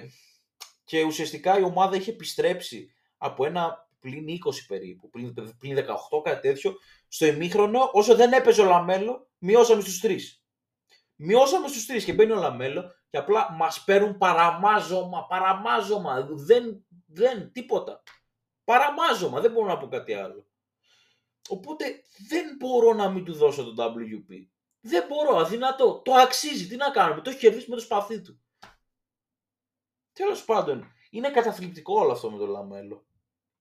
και 0.85 1.03
ουσιαστικά 1.03 1.59
η 1.59 1.63
ομάδα 1.63 1.97
είχε 1.97 2.11
επιστρέψει 2.11 2.91
από 3.19 3.47
ένα 3.47 3.89
πλην 4.01 4.27
20 4.29 4.39
περίπου, 4.69 5.11
πλην, 5.11 5.35
πλην 5.59 5.77
18 5.77 6.23
κάτι 6.23 6.49
τέτοιο, 6.49 6.75
στο 7.09 7.27
ημίχρονο, 7.27 7.91
όσο 7.93 8.15
δεν 8.15 8.33
έπαιζε 8.33 8.61
ο 8.61 8.65
Λαμέλο, 8.65 9.29
μειώσαμε 9.39 9.81
στους 9.81 10.01
τρεις. 10.01 10.38
Μειώσαμε 11.21 11.69
στους 11.69 11.87
τρεις 11.87 12.05
και 12.05 12.13
μπαίνει 12.13 12.33
ο 12.33 12.35
Λαμέλο 12.35 12.95
και 13.11 13.19
απλά 13.19 13.53
μας 13.53 13.85
παίρνουν 13.85 14.19
παραμάζωμα, 14.19 15.27
παραμάζωμα, 15.27 16.29
δεν, 16.31 16.87
δεν, 17.07 17.53
τίποτα. 17.53 18.03
Παραμάζωμα, 18.65 19.41
δεν 19.41 19.51
μπορώ 19.51 19.67
να 19.67 19.79
πω 19.79 19.89
κάτι 19.89 20.15
άλλο. 20.15 20.47
Οπότε 21.49 22.03
δεν 22.29 22.57
μπορώ 22.59 22.93
να 22.93 23.11
μην 23.11 23.25
του 23.25 23.35
δώσω 23.35 23.65
το 23.65 23.85
LVP. 23.85 24.47
Δεν 24.81 25.07
μπορώ, 25.09 25.37
αδυνατώ. 25.37 26.01
Το 26.05 26.13
αξίζει, 26.13 26.67
τι 26.67 26.77
να 26.77 26.91
κάνουμε, 26.91 27.21
το 27.21 27.31
έχει 27.31 27.39
κερδίσει 27.39 27.71
με 27.71 27.77
το 27.77 27.83
σπαθί 27.83 28.21
του. 28.21 28.41
Τέλος 30.13 30.45
πάντων, 30.45 30.93
είναι 31.11 31.31
καταθλιπτικό 31.31 32.01
όλο 32.01 32.13
αυτό 32.13 32.31
με 32.31 32.39
το 32.39 32.47
Λαμέλο. 32.47 33.07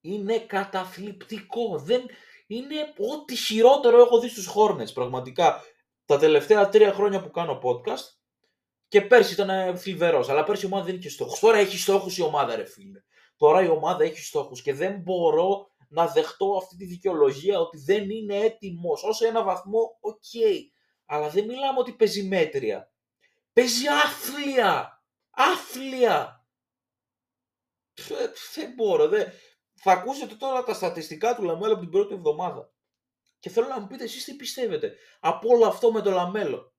Είναι 0.01 0.39
καταθλιπτικό. 0.39 1.77
Δεν... 1.77 2.05
Είναι 2.47 2.93
ό,τι 2.97 3.35
χειρότερο 3.35 4.01
έχω 4.01 4.19
δει 4.19 4.29
στους 4.29 4.53
Hornets, 4.55 4.93
πραγματικά. 4.93 5.61
Τα 6.07 6.17
τελευταία 6.17 6.69
τρία 6.69 6.93
χρόνια 6.93 7.21
που 7.21 7.31
κάνω 7.31 7.61
podcast 7.63 8.15
και 8.87 9.01
πέρσι 9.01 9.33
ήταν 9.33 9.77
θλιβερός. 9.77 10.29
Αλλά 10.29 10.43
πέρσι 10.43 10.65
η 10.65 10.69
ομάδα 10.71 10.85
δεν 10.85 10.95
είχε 10.95 11.09
στόχους. 11.09 11.39
Τώρα 11.39 11.57
έχει 11.57 11.77
στόχους 11.77 12.17
η 12.17 12.21
ομάδα, 12.21 12.55
ρε 12.55 12.65
φίλε. 12.65 13.03
Τώρα 13.37 13.63
η 13.63 13.67
ομάδα 13.67 14.03
έχει 14.03 14.21
στόχους 14.21 14.61
και 14.61 14.73
δεν 14.73 14.99
μπορώ 14.99 15.71
να 15.89 16.07
δεχτώ 16.07 16.57
αυτή 16.57 16.75
τη 16.75 16.85
δικαιολογία 16.85 17.59
ότι 17.59 17.77
δεν 17.77 18.09
είναι 18.09 18.35
έτοιμος. 18.35 19.03
Ως 19.03 19.27
ένα 19.27 19.43
βαθμό, 19.43 19.97
ok. 19.99 20.21
Okay. 20.33 20.59
Αλλά 21.05 21.29
δεν 21.29 21.45
μιλάμε 21.45 21.79
ότι 21.79 21.91
παίζει 21.93 22.23
μέτρια. 22.23 22.91
Παίζει 23.53 23.87
άθλια. 23.87 25.03
Άθλια 25.29 26.37
δεν 28.55 28.73
μπορώ. 28.75 29.07
Δεν... 29.07 29.31
Θα 29.73 29.91
ακούσετε 29.91 30.35
τώρα 30.35 30.63
τα 30.63 30.73
στατιστικά 30.73 31.35
του 31.35 31.43
Λαμέλο 31.43 31.71
από 31.71 31.81
την 31.81 31.89
πρώτη 31.89 32.13
εβδομάδα. 32.13 32.71
Και 33.39 33.49
θέλω 33.49 33.67
να 33.67 33.79
μου 33.79 33.87
πείτε 33.87 34.03
εσείς 34.03 34.23
τι 34.23 34.35
πιστεύετε. 34.35 34.95
Από 35.19 35.49
όλο 35.49 35.65
αυτό 35.65 35.91
με 35.91 36.01
το 36.01 36.11
Λαμέλο. 36.11 36.73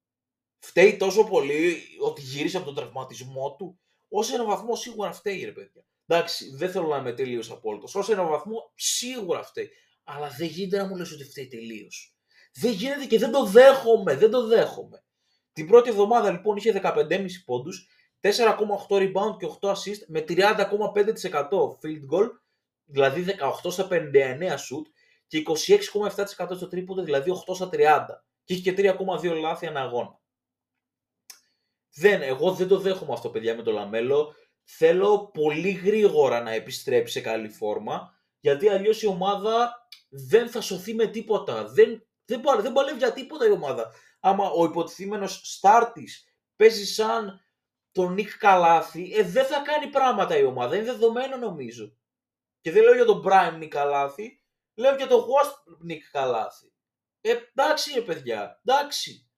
Φταίει 0.58 0.96
τόσο 0.96 1.24
πολύ 1.24 1.82
ότι 2.00 2.20
γύρισε 2.20 2.56
από 2.56 2.66
τον 2.66 2.74
τραυματισμό 2.74 3.56
του; 3.58 3.80
Ως 4.08 4.34
ένα 4.34 4.44
βαθμό 4.44 4.76
σίγουρα 4.76 5.12
φταίει, 5.12 5.44
ρε 5.44 5.52
παιδιά. 5.52 5.84
Εντάξει, 6.06 6.54
δεν 6.56 6.70
θέλω 6.70 6.86
να 6.86 6.96
είμαι 6.96 7.12
τελείως 7.12 7.50
απόλυτος. 7.50 7.94
Ως 7.94 8.12
ένα 8.12 8.24
βαθμό 8.24 8.72
σίγουρα 8.74 9.42
φταίει. 9.42 9.70
Αλλά 10.04 10.28
δεν 10.28 10.46
γίνεται 10.46 10.76
να 10.76 10.86
μου 10.86 10.96
λες 10.96 11.12
ότι 11.12 11.24
φταίει 11.24 11.48
τελείως. 11.48 12.16
Δεν 12.54 12.72
γίνεται 12.72 13.04
και 13.04 13.18
δεν 13.18 13.30
το 13.30 13.44
δέχομαι. 13.44 14.16
Δεν 14.16 14.30
το 14.30 14.46
δέχομαι. 14.46 15.04
Την 15.52 15.66
πρώτη 15.66 15.88
εβδομάδα 15.88 16.30
λοιπόν 16.30 16.56
είχε 16.56 16.80
15,5 16.84 17.26
πόντους 17.44 17.88
4,8 18.20 18.32
rebound 18.88 19.36
και 19.38 19.46
8 19.60 19.68
assist 19.68 20.06
με 20.06 20.24
30,5% 20.28 20.38
field 21.80 22.06
goal, 22.12 22.28
δηλαδή 22.84 23.24
18 23.64 23.70
στα 23.72 23.88
59 23.90 23.94
shoot 24.50 24.86
και 25.28 25.42
26,7% 25.46 26.56
στο 26.56 26.68
τρίποντο, 26.68 27.02
δηλαδή 27.02 27.32
8 27.46 27.54
στα 27.54 27.68
30. 27.72 28.06
Και 28.44 28.54
είχε 28.54 28.72
και 28.72 28.94
3,2 29.22 29.34
λάθη 29.40 29.66
ανά 29.66 29.80
αγώνα. 29.80 30.20
Δεν, 31.94 32.22
εγώ 32.22 32.52
δεν 32.52 32.68
το 32.68 32.78
δέχομαι 32.78 33.12
αυτό 33.12 33.30
παιδιά 33.30 33.56
με 33.56 33.62
το 33.62 33.72
Λαμέλο. 33.72 34.34
Θέλω 34.64 35.30
πολύ 35.30 35.70
γρήγορα 35.70 36.40
να 36.40 36.50
επιστρέψει 36.50 37.12
σε 37.12 37.20
καλή 37.20 37.48
φόρμα, 37.48 38.14
γιατί 38.40 38.68
αλλιώς 38.68 39.02
η 39.02 39.06
ομάδα 39.06 39.86
δεν 40.08 40.50
θα 40.50 40.60
σωθεί 40.60 40.94
με 40.94 41.06
τίποτα. 41.06 41.64
Δεν, 41.64 42.06
δεν, 42.24 42.42
δεν 42.60 42.72
παλεύει 42.72 42.98
για 42.98 43.12
τίποτα 43.12 43.46
η 43.46 43.50
ομάδα. 43.50 43.92
Άμα 44.20 44.50
ο 44.50 44.64
υποτιθέμενος 44.64 45.40
σταρ 45.44 45.90
της 45.90 46.24
παίζει 46.56 46.86
σαν 46.86 47.40
τον 47.92 48.12
Νικ 48.12 48.38
Καλάθη, 48.38 49.14
ε, 49.14 49.22
δεν 49.22 49.44
θα 49.44 49.60
κάνει 49.60 49.90
πράγματα 49.90 50.36
η 50.36 50.44
ομάδα. 50.44 50.76
Είναι 50.76 50.84
δεδομένο 50.84 51.36
νομίζω. 51.36 51.96
Και 52.60 52.70
δεν 52.70 52.82
λέω 52.82 52.94
για 52.94 53.04
τον 53.04 53.24
prime 53.26 53.54
Νικ 53.58 53.70
Καλάθη, 53.70 54.37
λέω 54.78 54.94
για 54.94 55.06
τον 55.06 55.20
washed 55.20 55.76
Νικ 55.80 56.10
Καλάθη. 56.10 56.72
Ε, 57.20 57.36
εντάξει 57.54 57.92
ρε 57.94 58.02
παιδιά, 58.02 58.60
εντάξει. 58.64 59.30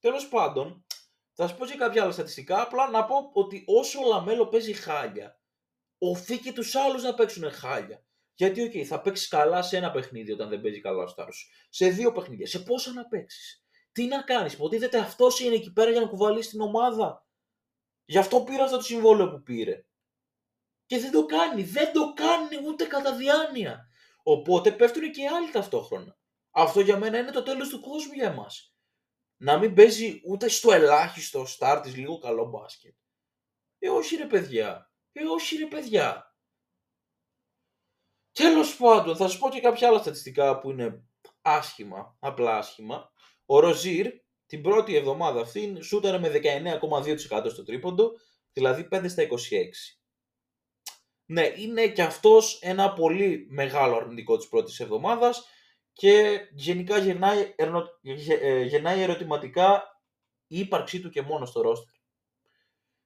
Τέλος 0.00 0.28
πάντων, 0.28 0.86
θα 1.32 1.48
σας 1.48 1.54
πω 1.54 1.66
και 1.66 1.76
κάποια 1.76 2.02
άλλα 2.02 2.12
στατιστικά. 2.12 2.62
Απλά 2.62 2.90
να 2.90 3.04
πω 3.04 3.30
ότι 3.32 3.64
όσο 3.66 4.00
ο 4.00 4.08
Λαμέλο 4.08 4.48
παίζει 4.48 4.72
χάλια, 4.72 5.40
ωθεί 5.98 6.38
και 6.38 6.52
τους 6.52 6.74
άλλους 6.74 7.02
να 7.02 7.14
παίξουν 7.14 7.50
χάλια. 7.50 8.04
Γιατί, 8.34 8.62
ok, 8.62 8.70
okay, 8.70 8.82
θα 8.82 9.00
παίξεις 9.00 9.28
καλά 9.28 9.62
σε 9.62 9.76
ένα 9.76 9.90
παιχνίδι 9.90 10.32
όταν 10.32 10.48
δεν 10.48 10.60
παίζει 10.60 10.80
καλά 10.80 11.02
ο 11.02 11.06
σταρ 11.06 11.28
σου. 11.28 11.50
Σε 11.68 11.88
δύο 11.88 12.12
παιχνίδια. 12.12 12.46
Σε 12.46 12.58
πόσα 12.58 12.92
να 12.92 13.06
παίξεις; 13.06 13.64
Τι 13.92 14.04
να 14.04 14.22
κάνεις, 14.22 14.52
υποτίθεται 14.52 14.98
αυτός 14.98 15.40
είναι 15.40 15.54
εκεί 15.54 15.72
πέρα 15.72 15.90
για 15.90 16.00
να 16.00 16.06
κουβαλήσει 16.06 16.50
την 16.50 16.60
ομάδα. 16.60 17.26
Γι' 18.04 18.18
αυτό 18.18 18.42
πήρε 18.42 18.62
αυτό 18.62 18.76
το 18.76 18.82
συμβόλαιο 18.82 19.30
που 19.30 19.42
πήρε. 19.42 19.84
Και 20.86 20.98
δεν 20.98 21.10
το 21.10 21.26
κάνει. 21.26 21.62
Δεν 21.62 21.92
το 21.92 22.12
κάνει 22.12 22.66
ούτε 22.66 22.84
κατά 22.84 23.16
διάνοια. 23.16 23.88
Οπότε 24.26 24.72
πέφτουν 24.72 25.10
και 25.10 25.28
άλλοι 25.28 25.50
ταυτόχρονα. 25.50 26.18
Αυτό 26.50 26.80
για 26.80 26.98
μένα 26.98 27.18
είναι 27.18 27.30
το 27.30 27.42
τέλος 27.42 27.68
του 27.68 27.80
κόσμου 27.80 28.12
για 28.12 28.30
εμάς. 28.30 28.74
Να 29.36 29.58
μην 29.58 29.74
παίζει 29.74 30.20
ούτε 30.24 30.48
στο 30.48 30.72
ελάχιστο 30.72 31.46
ο 31.58 31.62
σταρ 31.62 31.80
της 31.82 31.96
λίγο 31.96 32.18
καλό 32.18 32.44
μπάσκετ. 32.44 32.94
Ε, 33.78 33.88
όχι 33.88 34.16
ρε 34.16 34.26
παιδιά. 34.26 34.92
Ε, 35.12 35.24
όχι 35.24 35.56
ρε 35.56 35.66
παιδιά. 35.66 36.36
Τέλος 38.32 38.76
πάντων, 38.76 39.16
θα 39.16 39.28
σας 39.28 39.38
πω 39.38 39.50
και 39.50 39.60
κάποια 39.60 39.88
άλλα 39.88 39.98
στατιστικά 39.98 40.58
που 40.58 40.70
είναι 40.70 41.04
άσχημα, 41.42 42.16
απλά 42.20 42.56
άσχημα. 42.56 43.12
Ο 43.46 43.58
Ροζίρ 43.60 44.12
την 44.46 44.62
πρώτη 44.62 44.96
εβδομάδα 44.96 45.40
αυτή 45.40 45.82
σούταρε 45.82 46.18
με 46.18 46.28
19,2% 46.28 47.50
στο 47.50 47.62
τρίποντο, 47.64 48.12
δηλαδή 48.52 48.88
5 48.90 49.04
στα 49.08 49.22
26. 49.22 49.26
Ναι, 51.26 51.52
είναι 51.56 51.88
και 51.88 52.02
αυτός 52.02 52.58
ένα 52.62 52.92
πολύ 52.92 53.46
μεγάλο 53.50 53.96
αρνητικό 53.96 54.36
της 54.36 54.48
πρώτης 54.48 54.80
εβδομάδας 54.80 55.48
και 55.92 56.40
γενικά 56.52 56.98
γεννάει, 56.98 57.54
ε, 58.40 58.62
γεννάει 58.62 59.00
ερωτηματικά 59.00 59.82
η 60.46 60.58
ύπαρξή 60.58 61.00
του 61.00 61.10
και 61.10 61.22
μόνο 61.22 61.48
στο 61.48 61.60
ρόστερ. 61.60 61.94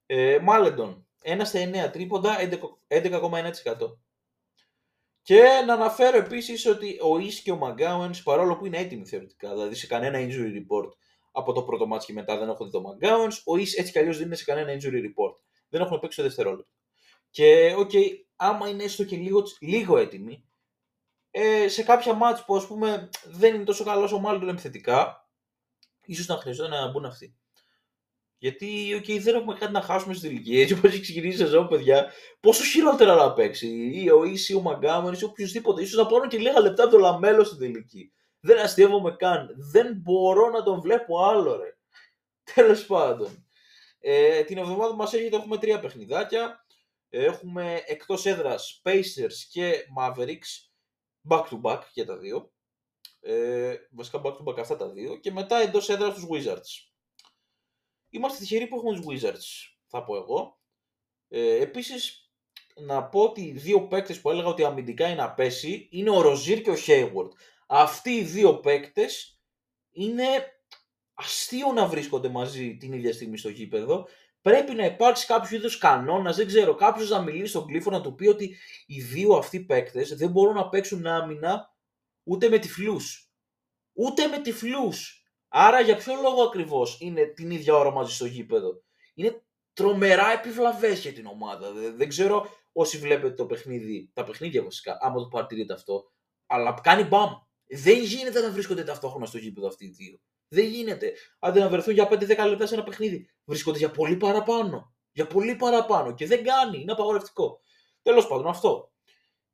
Ε, 0.07 0.39
Μάλεντον, 0.39 1.07
1 1.23 1.45
στα 1.45 1.59
9 1.59 1.91
τρίποντα, 1.91 2.37
11,1%. 2.89 3.99
Και 5.23 5.43
να 5.67 5.75
αναφέρω 5.75 6.17
επίσης 6.17 6.67
ότι 6.67 6.99
ο 7.03 7.19
Ις 7.19 7.41
και 7.41 7.53
ο 7.53 7.57
McGowens, 7.57 8.23
παρόλο 8.23 8.57
που 8.57 8.67
είναι 8.67 8.79
έτοιμοι 8.79 9.07
θεωρητικά, 9.07 9.51
δηλαδή 9.53 9.75
σε 9.75 9.87
κανένα 9.87 10.19
injury 10.19 10.53
report, 10.53 10.91
από 11.33 11.53
το 11.53 11.63
πρώτο 11.63 11.87
ματς 11.87 12.05
και 12.05 12.13
μετά 12.13 12.39
δεν 12.39 12.49
έχω 12.49 12.65
δει 12.65 12.71
το 12.71 12.83
McGowens. 12.83 13.29
Ο 13.45 13.57
Ις 13.57 13.77
έτσι 13.77 13.93
κι 13.93 13.99
αλλιώς 13.99 14.17
δεν 14.17 14.27
είναι 14.27 14.37
σε 14.37 14.45
κανένα 14.45 14.73
injury 14.73 15.01
report. 15.01 15.37
Δεν 15.69 15.81
έχουν 15.81 15.99
παίξει 16.01 16.17
δευτερόλεπτο. 16.17 16.78
Και 17.31 17.75
ok, 17.79 17.91
okay, 17.93 18.07
άμα 18.37 18.69
είναι 18.69 18.85
έστω 18.85 19.05
και 19.05 19.17
λίγο, 19.17 19.43
λίγο 19.61 19.97
έτοιμοι, 19.97 20.45
ε, 21.31 21.69
σε 21.69 21.83
κάποια 21.83 22.15
μάτς 22.15 22.45
που 22.45 22.57
ας 22.57 22.67
πούμε 22.67 23.09
δεν 23.25 23.55
είναι 23.55 23.65
τόσο 23.65 23.85
καλό 23.85 24.15
ο 24.15 24.19
Μάλεντον 24.19 24.49
επιθετικά, 24.49 25.29
ίσως 26.05 26.27
να 26.27 26.37
χρειαζόταν 26.37 26.71
να 26.71 26.91
μπουν 26.91 27.05
αυτοί. 27.05 27.37
Γιατί 28.39 29.01
okay, 29.03 29.21
δεν 29.21 29.35
έχουμε 29.35 29.55
κάτι 29.55 29.73
να 29.73 29.81
χάσουμε 29.81 30.15
στην 30.15 30.29
τελική. 30.29 30.61
Έτσι 30.61 30.75
όπως 30.75 30.91
έχει 30.91 31.01
ξεκινήσει 31.01 31.43
η 31.43 31.45
σεζόν, 31.45 31.69
παιδιά, 31.69 32.13
πόσο 32.41 32.65
χειρότερα 32.65 33.15
να 33.15 33.33
παίξει. 33.33 33.91
Ή 33.93 34.11
ο 34.11 34.25
Ίση, 34.25 34.55
ο 34.55 34.61
Μαγκάμεν, 34.61 35.13
ή 35.13 35.25
οποιοδήποτε. 35.25 35.85
σω 35.85 36.03
να 36.03 36.09
πάρουν 36.09 36.29
και 36.29 36.39
λίγα 36.39 36.61
λεπτά 36.61 36.83
από 36.83 36.93
το 36.93 36.99
λαμέλο 36.99 37.45
στην 37.45 37.59
τελική. 37.59 38.13
Δεν 38.41 38.59
αστείευομαι 38.59 39.17
καν. 39.19 39.49
Δεν 39.73 39.97
μπορώ 39.97 40.51
να 40.51 40.63
τον 40.63 40.81
βλέπω 40.81 41.25
άλλο, 41.25 41.57
ρε. 41.57 41.77
Τέλος 42.55 42.87
πάντων. 42.87 43.47
Ε, 44.01 44.43
την 44.43 44.59
εβδομάδα 44.59 44.91
που 44.91 44.97
μας 44.97 45.13
έρχεται 45.13 45.37
έχουμε 45.37 45.59
τρία 45.59 45.81
παιχνιδάκια. 45.81 46.67
Έχουμε 47.09 47.83
εκτός 47.87 48.27
έδρας 48.27 48.81
Pacers 48.85 49.35
και 49.51 49.85
Mavericks. 49.99 50.71
Back 51.29 51.45
to 51.49 51.61
back 51.63 51.83
για 51.93 52.07
τα 52.07 52.19
δύο. 52.19 52.53
Ε, 53.21 53.75
βασικά 53.91 54.21
back 54.25 54.37
to 54.37 54.45
back 54.45 54.59
αυτά 54.59 54.77
τα 54.77 54.91
δύο. 54.91 55.17
Και 55.17 55.33
μετά 55.33 55.57
εντός 55.57 55.89
έδρας 55.89 56.15
τους 56.15 56.27
Wizards. 56.31 56.91
Είμαστε 58.09 58.39
τυχεροί 58.39 58.67
που 58.67 58.77
έχουμε 58.77 58.97
τους 58.97 59.07
Wizards. 59.07 59.75
θα 59.87 60.05
πω 60.05 60.17
εγώ. 60.17 60.61
Ε, 61.29 61.61
επίσης, 61.61 62.33
να 62.75 63.05
πω 63.05 63.23
ότι 63.23 63.41
οι 63.41 63.53
δύο 63.53 63.87
παίκτες 63.87 64.21
που 64.21 64.31
έλεγα 64.31 64.49
ότι 64.49 64.65
αμυντικά 64.65 65.09
είναι 65.09 65.23
απέσει 65.23 65.89
είναι 65.91 66.11
ο 66.11 66.21
Ροζίρ 66.21 66.63
και 66.63 66.71
ο 66.71 66.77
Hayward. 66.87 67.31
Αυτοί 67.67 68.11
οι 68.11 68.25
δύο 68.25 68.61
παίκτες 68.61 69.41
είναι 69.91 70.25
αστείο 71.15 71.73
να 71.73 71.87
βρίσκονται 71.87 72.29
μαζί 72.29 72.77
την 72.77 72.93
ίδια 72.93 73.13
στιγμή 73.13 73.37
στο 73.37 73.49
γήπεδο. 73.49 74.09
Πρέπει 74.43 74.75
να 74.75 74.85
υπάρξει 74.85 75.27
κάποιος 75.27 75.51
είδους 75.51 75.79
κανόνας, 75.79 76.37
δεν 76.37 76.47
ξέρω, 76.47 76.75
κάποιος 76.75 77.11
να 77.11 77.23
μιλήσει 77.23 77.51
στον 77.51 77.67
Κλήφο 77.67 77.91
να 77.91 78.01
του 78.01 78.15
πει 78.15 78.27
ότι 78.27 78.57
οι 78.87 79.03
δύο 79.03 79.33
αυτοί 79.33 79.61
παίκτες 79.61 80.17
δεν 80.17 80.31
μπορούν 80.31 80.55
να 80.55 80.69
παίξουν 80.69 81.07
άμυνα 81.07 81.75
ούτε 82.23 82.49
με 82.49 82.59
τυφλούς. 82.59 83.33
Ούτε 83.93 84.27
με 84.27 84.39
τυφλούς. 84.39 85.23
Άρα 85.49 85.81
για 85.81 85.97
ποιο 85.97 86.15
λόγο 86.23 86.43
ακριβώς 86.43 86.97
είναι 87.01 87.25
την 87.25 87.51
ίδια 87.51 87.75
ώρα 87.75 87.91
μαζί 87.91 88.15
στο 88.15 88.27
γήπεδο; 88.27 88.83
Είναι 89.15 89.43
τρομερά 89.73 90.33
επιβλαβές 90.33 91.01
για 91.01 91.13
την 91.13 91.27
ομάδα. 91.27 91.73
Δεν 91.73 92.09
ξέρω 92.09 92.49
όσοι 92.73 92.99
βλέπετε 92.99 93.35
το 93.35 93.47
παιχνίδι, 93.47 94.11
τα 94.13 94.25
παιχνίδια 94.25 94.63
βασικά, 94.63 94.99
άμα 95.01 95.19
το 95.19 95.29
παρατηρείτε 95.29 95.73
αυτό. 95.73 96.13
Αλλά 96.47 96.81
κάνει 96.83 97.05
μπαμ. 97.05 97.31
Δεν 97.67 98.03
γίνεται 98.03 98.41
να 98.41 98.51
βρίσκονται 98.51 98.85
ταυτόχρονα 98.85 99.27
στο 99.27 99.39
γήπεδο 99.39 99.67
αυτοί 99.67 99.85
οι 99.85 99.89
δύο. 99.91 100.21
Δεν 100.49 100.65
γίνεται. 100.65 101.13
Άντε 101.39 101.61
να 101.61 101.69
βρεθούν 101.69 101.95
για 101.95 102.09
5-10 102.11 102.49
λεπτά 102.49 102.67
σε 102.67 102.75
ένα 102.75 102.83
παιχνίδι. 102.85 103.31
Βρίσκονται 103.45 103.79
για 103.79 103.91
πολύ 103.91 104.17
παραπάνω. 104.17 104.95
Για 105.13 105.27
πολύ 105.27 105.57
παραπάνω. 105.57 106.15
Και 106.15 106.27
δεν 106.27 106.45
κάνει. 106.45 106.81
Είναι 106.81 106.93
απαγορευτικό. 106.93 107.61
Τέλος 108.03 108.27
πάντων, 108.27 108.47
αυτό. 108.47 108.93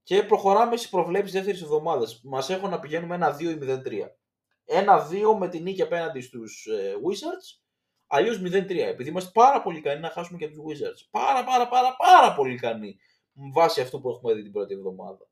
Και 0.03 0.23
προχωράμε 0.23 0.77
στις 0.77 0.89
προβλέψεις 0.89 1.33
δεύτερης 1.33 1.63
εβδομάδας. 1.63 2.21
Μας 2.25 2.51
έχουν 2.51 2.71
να 2.71 2.81
πηγαίνουμε 2.81 3.15
ένα 3.15 3.37
2 3.37 3.51
ή 3.51 3.57
0-3. 3.57 4.17
Ένα 4.65 5.09
2 5.09 5.37
με 5.39 5.49
την 5.49 5.63
νίκη 5.63 5.83
απέναντι 5.83 6.21
στους 6.21 6.67
ε, 6.67 6.95
Wizards. 6.95 7.63
Αλλιώς 8.07 8.39
0-3. 8.39 8.77
Επειδή 8.77 9.09
είμαστε 9.09 9.31
πάρα 9.35 9.63
πολύ 9.63 9.79
ικανοί 9.79 10.01
να 10.01 10.11
χάσουμε 10.11 10.39
και 10.39 10.49
τους 10.49 10.59
Wizards. 10.59 11.09
Πάρα 11.11 11.45
πάρα 11.45 11.69
πάρα 11.69 11.97
πάρα 11.97 12.35
πολύ 12.35 12.55
ικανοί. 12.55 12.97
Βάσει 13.33 13.81
αυτό 13.81 14.01
που 14.01 14.11
έχουμε 14.11 14.35
δει 14.35 14.43
την 14.43 14.53
πρώτη 14.53 14.75
εβδομάδα. 14.75 15.29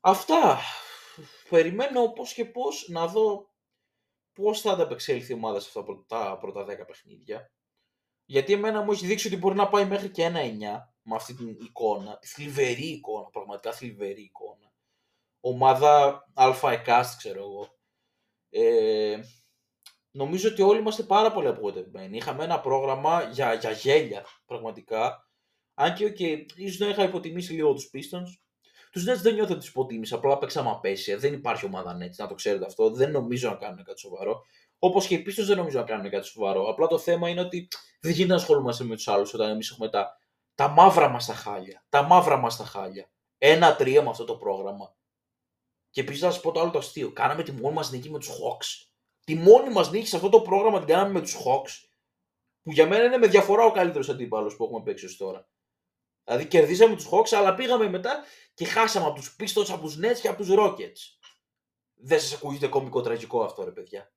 Αυτά. 0.00 0.58
Περιμένω 1.48 2.08
πώς 2.08 2.32
και 2.32 2.44
πώς 2.44 2.88
να 2.88 3.06
δω 3.06 3.51
πώς 4.32 4.60
θα 4.60 4.72
ανταπεξέλθει 4.72 5.32
η 5.32 5.34
ομάδα 5.34 5.60
σε 5.60 5.78
αυτά 5.78 6.04
τα 6.06 6.38
πρώτα 6.40 6.64
10 6.64 6.66
παιχνίδια. 6.86 7.52
Γιατί 8.24 8.52
εμένα 8.52 8.82
μου 8.82 8.92
έχει 8.92 9.06
δείξει 9.06 9.26
ότι 9.26 9.36
μπορεί 9.36 9.54
να 9.54 9.68
πάει 9.68 9.84
μέχρι 9.84 10.10
και 10.10 10.22
ένα 10.22 10.40
9 10.40 10.46
με 11.02 11.14
αυτή 11.14 11.34
την 11.34 11.48
εικόνα. 11.48 12.18
Τη 12.18 12.26
θλιβερή 12.26 12.86
εικόνα, 12.86 13.30
πραγματικά 13.30 13.72
θλιβερή 13.72 14.22
εικόνα. 14.22 14.72
Ομάδα 15.40 16.24
αλφα 16.34 16.72
εκάστ, 16.72 17.18
ξέρω 17.18 17.38
εγώ. 17.38 17.76
Ε, 18.50 19.20
νομίζω 20.10 20.48
ότι 20.48 20.62
όλοι 20.62 20.78
είμαστε 20.78 21.02
πάρα 21.02 21.32
πολύ 21.32 21.46
απογοητευμένοι. 21.46 22.16
Είχαμε 22.16 22.44
ένα 22.44 22.60
πρόγραμμα 22.60 23.22
για, 23.22 23.54
για 23.54 23.70
γέλια, 23.70 24.26
πραγματικά. 24.44 25.30
Αν 25.74 25.94
και, 25.94 26.06
okay, 26.06 26.44
ίσως 26.56 26.78
να 26.78 26.88
είχα 26.88 27.04
υποτιμήσει 27.04 27.52
λίγο 27.52 27.72
τους 27.72 27.90
Pistons, 27.92 28.42
τους 28.92 29.08
Nets 29.08 29.20
δεν 29.22 29.34
νιώθω 29.34 29.50
ότι 29.50 29.60
τους 29.60 29.68
υποτίμησα. 29.68 30.16
Απλά 30.16 30.38
παίξαμε 30.38 30.70
απέσια. 30.70 31.18
Δεν 31.18 31.32
υπάρχει 31.32 31.66
ομάδα 31.66 31.96
Nets, 31.96 32.14
να 32.16 32.26
το 32.26 32.34
ξέρετε 32.34 32.64
αυτό. 32.64 32.90
Δεν 32.90 33.10
νομίζω 33.10 33.48
να 33.48 33.54
κάνουν 33.54 33.84
κάτι 33.84 34.00
σοβαρό. 34.00 34.44
Όπως 34.78 35.06
και 35.06 35.14
οι 35.14 35.18
πίσω 35.18 35.44
δεν 35.44 35.56
νομίζω 35.56 35.78
να 35.78 35.84
κάνουν 35.84 36.10
κάτι 36.10 36.26
σοβαρό. 36.26 36.68
Απλά 36.68 36.86
το 36.86 36.98
θέμα 36.98 37.28
είναι 37.28 37.40
ότι 37.40 37.68
δεν 38.00 38.12
γίνεται 38.12 38.32
να 38.32 38.38
ασχολούμαστε 38.38 38.84
με 38.84 38.94
τους 38.94 39.08
άλλους 39.08 39.34
όταν 39.34 39.50
εμείς 39.50 39.70
έχουμε 39.70 39.88
τα, 39.88 40.16
τα 40.54 40.68
μαύρα 40.68 41.08
μας 41.08 41.26
τα 41.26 41.34
χάλια. 41.34 41.84
Τα 41.88 42.02
μαύρα 42.02 42.36
μας 42.36 42.56
τα 42.56 42.64
χάλια. 42.64 43.10
Ένα-τρία 43.38 44.02
με 44.02 44.08
αυτό 44.08 44.24
το 44.24 44.36
πρόγραμμα. 44.36 44.96
Και 45.90 46.00
επίσης 46.00 46.22
να 46.22 46.30
σας 46.30 46.40
πω 46.40 46.52
το 46.52 46.60
άλλο 46.60 46.70
το 46.70 46.78
αστείο. 46.78 47.12
Κάναμε 47.12 47.42
τη 47.42 47.52
μόνη 47.52 47.74
μας 47.74 47.90
νίκη 47.90 48.10
με 48.10 48.18
τους 48.18 48.28
Hawks. 48.28 48.88
Τη 49.24 49.34
μόνη 49.34 49.72
μας 49.72 49.90
νίκη 49.90 50.06
σε 50.06 50.16
αυτό 50.16 50.28
το 50.28 50.40
πρόγραμμα 50.40 50.78
την 50.78 50.86
κάναμε 50.86 51.12
με 51.12 51.20
τους 51.20 51.36
Hawks. 51.36 51.88
Που 52.62 52.72
για 52.72 52.86
μένα 52.86 53.04
είναι 53.04 53.16
με 53.16 53.26
διαφορά 53.26 53.64
ο 53.64 53.72
καλύτερος 53.72 54.08
αντίπαλος 54.08 54.56
που 54.56 54.64
έχουμε 54.64 54.82
παίξει 54.82 55.04
ως 55.04 55.16
τώρα. 55.16 55.48
Δηλαδή 56.24 56.46
κερδίσαμε 56.46 56.94
τους 56.96 57.08
Hawks, 57.10 57.34
αλλά 57.36 57.54
πήγαμε 57.54 57.88
μετά 57.88 58.24
και 58.54 58.64
χάσαμε 58.64 59.06
από 59.06 59.14
τους 59.14 59.36
Pistons, 59.38 59.70
από 59.70 59.82
τους 59.82 59.98
Nets 59.98 60.18
και 60.20 60.28
από 60.28 60.36
τους 60.36 60.48
Rockets. 60.50 61.30
Δεν 61.94 62.20
σας 62.20 62.32
ακούγεται 62.32 62.68
κομικό 62.68 63.00
τραγικό 63.00 63.44
αυτό, 63.44 63.64
ρε 63.64 63.72
παιδιά. 63.72 64.14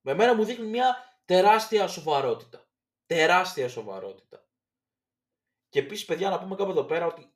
Με 0.00 0.14
μένα 0.14 0.34
μου 0.34 0.44
δείχνει 0.44 0.66
μια 0.66 1.20
τεράστια 1.24 1.86
σοβαρότητα. 1.86 2.68
Τεράστια 3.06 3.68
σοβαρότητα. 3.68 4.48
Και 5.68 5.78
επίσης, 5.78 6.04
παιδιά, 6.04 6.30
να 6.30 6.38
πούμε 6.38 6.54
κάπου 6.54 6.70
εδώ 6.70 6.84
πέρα 6.84 7.06
ότι 7.06 7.34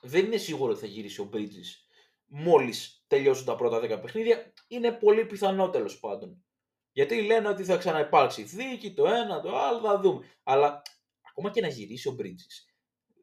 δεν 0.00 0.24
είναι 0.24 0.36
σίγουρο 0.36 0.70
ότι 0.70 0.80
θα 0.80 0.86
γυρίσει 0.86 1.20
ο 1.20 1.30
Bridges 1.32 1.90
μόλις 2.30 3.04
τελειώσουν 3.06 3.44
τα 3.44 3.56
πρώτα 3.56 3.78
10 3.78 4.00
παιχνίδια. 4.00 4.52
Είναι 4.68 4.92
πολύ 4.92 5.26
πιθανό 5.26 5.70
τέλος 5.70 6.00
πάντων. 6.00 6.44
Γιατί 6.92 7.22
λένε 7.22 7.48
ότι 7.48 7.64
θα 7.64 7.76
ξαναυπάρξει 7.76 8.42
δίκη, 8.42 8.94
το 8.94 9.06
ένα, 9.06 9.40
το 9.40 9.58
άλλο, 9.58 9.80
θα 9.80 10.00
δούμε. 10.00 10.26
Αλλά 10.42 10.82
ακόμα 11.22 11.50
και 11.50 11.60
να 11.60 11.68
γυρίσει 11.68 12.08
ο 12.08 12.16
Bridges 12.18 12.69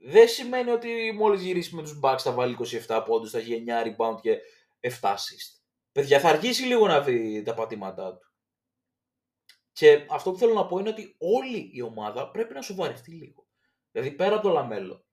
δεν 0.01 0.27
σημαίνει 0.27 0.69
ότι 0.69 1.12
μόλις 1.12 1.41
γυρίσει 1.41 1.75
με 1.75 1.81
τους 1.81 1.99
Bucks 2.03 2.19
θα 2.19 2.31
βάλει 2.31 2.57
27 2.88 3.03
πόντους, 3.05 3.31
θα 3.31 3.38
έχει 3.38 3.63
9 3.67 3.83
rebound 3.83 4.21
και 4.21 4.38
7 4.79 4.89
assist. 5.01 5.62
Παιδιά, 5.91 6.19
θα 6.19 6.29
αργήσει 6.29 6.63
λίγο 6.63 6.88
να 6.88 7.01
δει 7.01 7.41
τα 7.41 7.53
πατήματά 7.53 8.17
του. 8.17 8.31
Και 9.71 10.05
αυτό 10.10 10.31
που 10.31 10.38
θέλω 10.38 10.53
να 10.53 10.65
πω 10.65 10.77
είναι 10.77 10.89
ότι 10.89 11.15
όλη 11.19 11.69
η 11.73 11.81
ομάδα 11.81 12.31
πρέπει 12.31 12.53
να 12.53 12.62
σοβαρευτεί 12.62 13.12
λίγο. 13.12 13.47
Δηλαδή 13.91 14.12
πέρα 14.12 14.33
από 14.33 14.43
το 14.47 14.53
λαμέλο. 14.53 15.05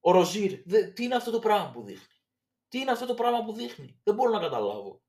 Ο 0.00 0.10
Ροζίρ, 0.10 0.62
τι 0.92 1.04
είναι 1.04 1.14
αυτό 1.14 1.30
το 1.30 1.38
πράγμα 1.38 1.70
που 1.70 1.82
δείχνει; 1.82 2.16
Τι 2.68 2.78
είναι 2.78 2.90
αυτό 2.90 3.06
το 3.06 3.14
πράγμα 3.14 3.44
που 3.44 3.52
δείχνει; 3.52 4.00
Δεν 4.02 4.14
μπορώ 4.14 4.30
να 4.30 4.40
καταλάβω. 4.40 5.02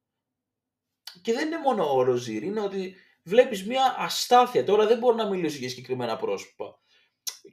Και 1.21 1.33
δεν 1.33 1.47
είναι 1.47 1.59
μόνο 1.59 1.95
ο 1.95 2.01
Ροζίρ, 2.03 2.43
είναι 2.43 2.61
ότι 2.61 2.95
βλέπεις 3.23 3.65
μια 3.65 3.95
αστάθεια. 3.97 4.63
Τώρα 4.63 4.87
δεν 4.87 4.97
μπορώ 4.97 5.15
να 5.15 5.29
μιλήσω 5.29 5.57
για 5.57 5.69
συγκεκριμένα 5.69 6.17
πρόσωπα 6.17 6.82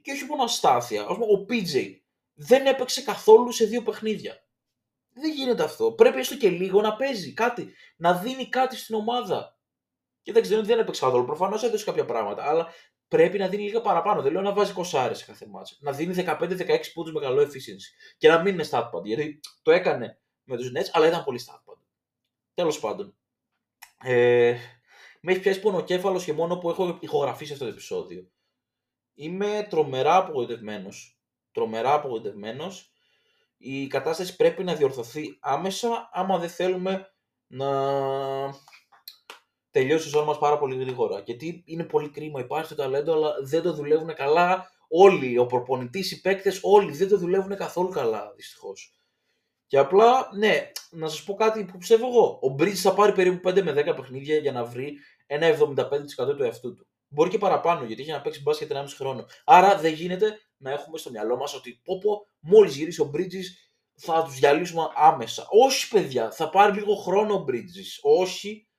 και 0.01 0.11
όχι 0.11 0.25
μόνο 0.25 0.43
αστάθεια. 0.43 1.01
Ας 1.01 1.17
πούμε, 1.17 1.25
ο 1.25 1.45
PJ 1.49 1.95
δεν 2.33 2.65
έπαιξε 2.65 3.01
καθόλου 3.01 3.51
σε 3.51 3.65
δύο 3.65 3.81
παιχνίδια. 3.81 4.45
Δεν 5.13 5.31
γίνεται 5.31 5.63
αυτό. 5.63 5.91
Πρέπει 5.91 6.19
έστω 6.19 6.37
και 6.37 6.49
λίγο 6.49 6.81
να 6.81 6.95
παίζει 6.95 7.33
κάτι. 7.33 7.73
Να 7.95 8.13
δίνει 8.13 8.49
κάτι 8.49 8.75
στην 8.75 8.95
ομάδα. 8.95 9.57
Και 10.21 10.31
δεν 10.31 10.41
ξέρω, 10.41 10.63
δεν 10.63 10.79
έπαιξε 10.79 11.01
καθόλου. 11.01 11.25
Προφανώς 11.25 11.63
έδωσε 11.63 11.85
κάποια 11.85 12.05
πράγματα. 12.05 12.43
Αλλά 12.43 12.73
πρέπει 13.07 13.37
να 13.37 13.47
δίνει 13.47 13.63
λίγα 13.63 13.81
παραπάνω. 13.81 14.21
Δεν 14.21 14.31
λέω 14.31 14.41
να 14.41 14.53
βάζει 14.53 14.73
κοσάρε 14.73 15.13
σε 15.13 15.25
κάθε 15.25 15.45
μάτσα. 15.47 15.75
Να 15.79 15.91
δίνει 15.91 16.23
15-16 16.27 16.79
πόντους 16.93 17.13
με 17.13 17.19
καλό 17.19 17.41
efficiency. 17.41 18.15
Και 18.17 18.27
να 18.27 18.41
μην 18.41 18.53
είναι 18.53 18.65
statpad. 18.71 19.03
Γιατί 19.03 19.39
το 19.61 19.71
έκανε 19.71 20.19
με 20.43 20.57
τους 20.57 20.71
Nets, 20.75 20.89
αλλά 20.91 21.07
ήταν 21.07 21.23
πολύ 21.23 21.39
statpad. 21.47 21.77
Τέλος 22.53 22.79
πάντων. 22.79 23.15
Ε, 24.03 24.57
με 25.21 25.31
έχει 25.31 25.41
πιάσει 25.41 25.59
πονοκέφαλος 25.59 26.23
και 26.23 26.33
μόνο 26.33 26.57
που 26.57 26.69
έχω 26.69 26.97
ηχογραφήσει 27.01 27.53
αυτό 27.53 27.65
το 27.65 27.71
επεισόδιο. 27.71 28.31
Είμαι 29.13 29.67
τρομερά 29.69 30.15
απογοητευμένος. 30.15 31.19
Τρομερά 31.51 31.93
απογοητευμένος. 31.93 32.93
Η 33.57 33.87
κατάσταση 33.87 34.35
πρέπει 34.35 34.63
να 34.63 34.75
διορθωθεί 34.75 35.37
άμεσα 35.39 36.09
άμα 36.13 36.37
δεν 36.37 36.49
θέλουμε 36.49 37.13
να 37.47 37.69
τελειώσει 39.71 40.07
η 40.07 40.11
ζωή 40.11 40.25
μας 40.25 40.37
πάρα 40.37 40.57
πολύ 40.57 40.75
γρήγορα. 40.75 41.19
Γιατί 41.19 41.63
είναι 41.65 41.83
πολύ 41.83 42.09
κρίμα, 42.09 42.39
υπάρχει 42.39 42.69
το 42.69 42.75
ταλέντο, 42.75 43.13
αλλά 43.13 43.33
δεν 43.41 43.61
το 43.61 43.73
δουλεύουν 43.73 44.13
καλά 44.13 44.71
όλοι. 44.87 45.37
Ο 45.37 45.45
προπονητής, 45.45 46.11
οι 46.11 46.21
παίκτες, 46.21 46.59
όλοι 46.61 46.91
δεν 46.91 47.09
το 47.09 47.17
δουλεύουν 47.17 47.55
καθόλου 47.55 47.89
καλά, 47.89 48.33
δυστυχώς. 48.35 48.95
Και 49.67 49.77
απλά, 49.77 50.29
ναι, 50.37 50.71
να 50.89 51.07
σας 51.07 51.23
πω 51.23 51.33
κάτι 51.33 51.65
που 51.65 51.77
πιστεύω 51.77 52.07
εγώ. 52.07 52.39
Ο 52.41 52.55
Bridge 52.59 52.73
θα 52.73 52.93
πάρει 52.93 53.13
περίπου 53.13 53.49
5 53.49 53.63
με 53.63 53.71
10 53.71 53.95
παιχνίδια 53.95 54.37
για 54.37 54.51
να 54.51 54.63
βρει 54.63 54.97
ένα 55.25 55.47
75% 55.47 56.35
του 56.35 56.43
εαυτού 56.43 56.75
του. 56.75 56.87
Μπορεί 57.13 57.29
και 57.29 57.37
παραπάνω, 57.37 57.85
γιατί 57.85 58.01
έχει 58.01 58.11
να 58.11 58.21
παίξει 58.21 58.41
μπάσκετ 58.41 58.71
1,5 58.73 58.85
χρόνο. 58.95 59.25
Άρα 59.45 59.77
δεν 59.77 59.93
γίνεται 59.93 60.39
να 60.57 60.71
έχουμε 60.71 60.97
στο 60.97 61.09
μυαλό 61.09 61.37
μας 61.37 61.53
ότι 61.53 61.81
πω, 61.83 61.97
πω 61.97 62.27
μόλις 62.39 62.75
γυρίσει 62.75 63.01
ο 63.01 63.11
Bridges 63.15 63.45
θα 63.93 64.23
τους 64.23 64.39
διαλύσουμε 64.39 64.87
άμεσα. 64.95 65.47
Όχι, 65.49 65.87
παιδιά, 65.89 66.31
θα 66.31 66.49
πάρει 66.49 66.73
λίγο 66.73 66.95
χρόνο 66.95 67.33
ο 67.33 67.45
Bridges. 67.47 67.99
Όχι, 68.01 68.69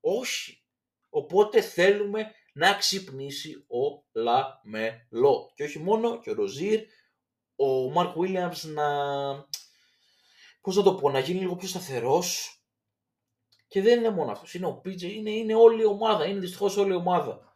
όχι. 0.00 0.64
Οπότε 1.08 1.60
θέλουμε 1.60 2.30
να 2.52 2.74
ξυπνήσει 2.74 3.54
ο 3.68 4.04
Λαμελό. 4.12 5.52
Και 5.54 5.64
όχι 5.64 5.78
μόνο, 5.78 6.20
και 6.20 6.30
ο 6.30 6.34
Ροζίρ, 6.34 6.80
ο 7.56 7.90
Μαρκ 7.90 8.16
Williams 8.16 8.60
να. 8.62 8.86
Πώς 10.60 10.76
να 10.76 10.82
το 10.82 10.94
πω, 10.94 11.10
να 11.10 11.18
γίνει 11.18 11.40
λίγο 11.40 11.56
πιο 11.56 11.68
σταθερός. 11.68 12.54
Και 13.66 13.82
δεν 13.82 13.98
είναι 13.98 14.10
μόνο 14.10 14.30
αυτός. 14.32 14.54
Είναι 14.54 14.66
ο 14.66 14.80
PJ, 14.84 15.02
είναι, 15.02 15.30
είναι 15.30 15.54
όλη 15.54 15.82
η 15.82 15.84
ομάδα. 15.84 16.26
Είναι 16.26 16.40
δυστυχώς 16.40 16.76
όλη 16.76 16.92
η 16.92 16.96
ομάδα. 16.96 17.49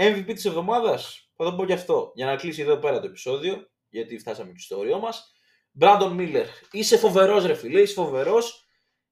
MVP 0.00 0.24
της 0.26 0.44
εβδομάδας, 0.44 1.30
θα 1.36 1.44
το 1.44 1.54
πω 1.54 1.64
και 1.64 1.72
αυτό, 1.72 2.12
για 2.14 2.26
να 2.26 2.36
κλείσει 2.36 2.62
εδώ 2.62 2.76
πέρα 2.76 3.00
το 3.00 3.06
επεισόδιο, 3.06 3.70
γιατί 3.88 4.18
φτάσαμε 4.18 4.52
και 4.52 4.60
στο 4.60 4.78
όριό 4.78 4.98
μας. 4.98 5.32
Μπράντον 5.70 6.12
Μίλλερ, 6.12 6.46
είσαι 6.70 6.96
φοβερός 6.96 7.44
ρε 7.44 7.54
φίλε, 7.54 7.80
είσαι 7.80 7.94
φοβερός 7.94 8.68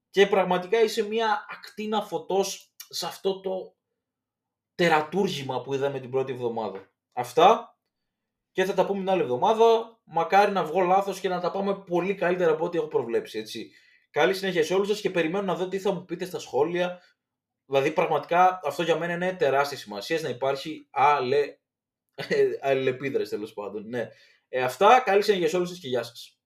και 0.09 0.27
πραγματικά 0.27 0.81
είσαι 0.81 1.07
μια 1.07 1.45
ακτίνα 1.49 2.01
φωτός 2.01 2.73
σε 2.89 3.05
αυτό 3.05 3.39
το 3.39 3.75
τερατούργημα 4.75 5.61
που 5.61 5.73
είδαμε 5.73 5.99
την 5.99 6.09
πρώτη 6.09 6.31
εβδομάδα. 6.31 6.91
Αυτά 7.13 7.77
και 8.51 8.65
θα 8.65 8.73
τα 8.73 8.85
πούμε 8.85 8.99
την 8.99 9.09
άλλη 9.09 9.21
εβδομάδα. 9.21 9.99
Μακάρι 10.03 10.51
να 10.51 10.63
βγω 10.63 10.81
λάθος 10.81 11.19
και 11.19 11.29
να 11.29 11.39
τα 11.39 11.51
πάμε 11.51 11.75
πολύ 11.75 12.15
καλύτερα 12.15 12.51
από 12.51 12.65
ό,τι 12.65 12.77
έχω 12.77 12.87
προβλέψει. 12.87 13.39
Έτσι. 13.39 13.71
Καλή 14.09 14.33
συνέχεια 14.33 14.63
σε 14.63 14.73
όλους 14.73 14.87
σας 14.87 15.01
και 15.01 15.09
περιμένω 15.09 15.45
να 15.45 15.55
δω 15.55 15.67
τι 15.67 15.79
θα 15.79 15.91
μου 15.91 16.05
πείτε 16.05 16.25
στα 16.25 16.39
σχόλια 16.39 17.01
Δηλαδή, 17.67 17.91
πραγματικά 17.91 18.59
αυτό 18.63 18.83
για 18.83 18.97
μένα 18.97 19.13
είναι 19.13 19.33
τεράστια 19.33 19.77
σημασία 19.77 20.19
να 20.21 20.29
υπάρχει 20.29 20.87
αλε 20.91 21.57
αλληλεπίδραση 22.61 23.29
τέλος 23.29 23.53
πάντων. 23.53 23.89
Ναι. 23.89 24.07
Ε, 24.49 24.63
αυτά. 24.63 25.01
Καλή 25.05 25.21
συνέχεια 25.21 25.49
σε 25.49 25.55
όλους 25.55 25.69
σας 25.69 25.79
και 25.79 25.87
γεια 25.87 26.03
σας. 26.03 26.36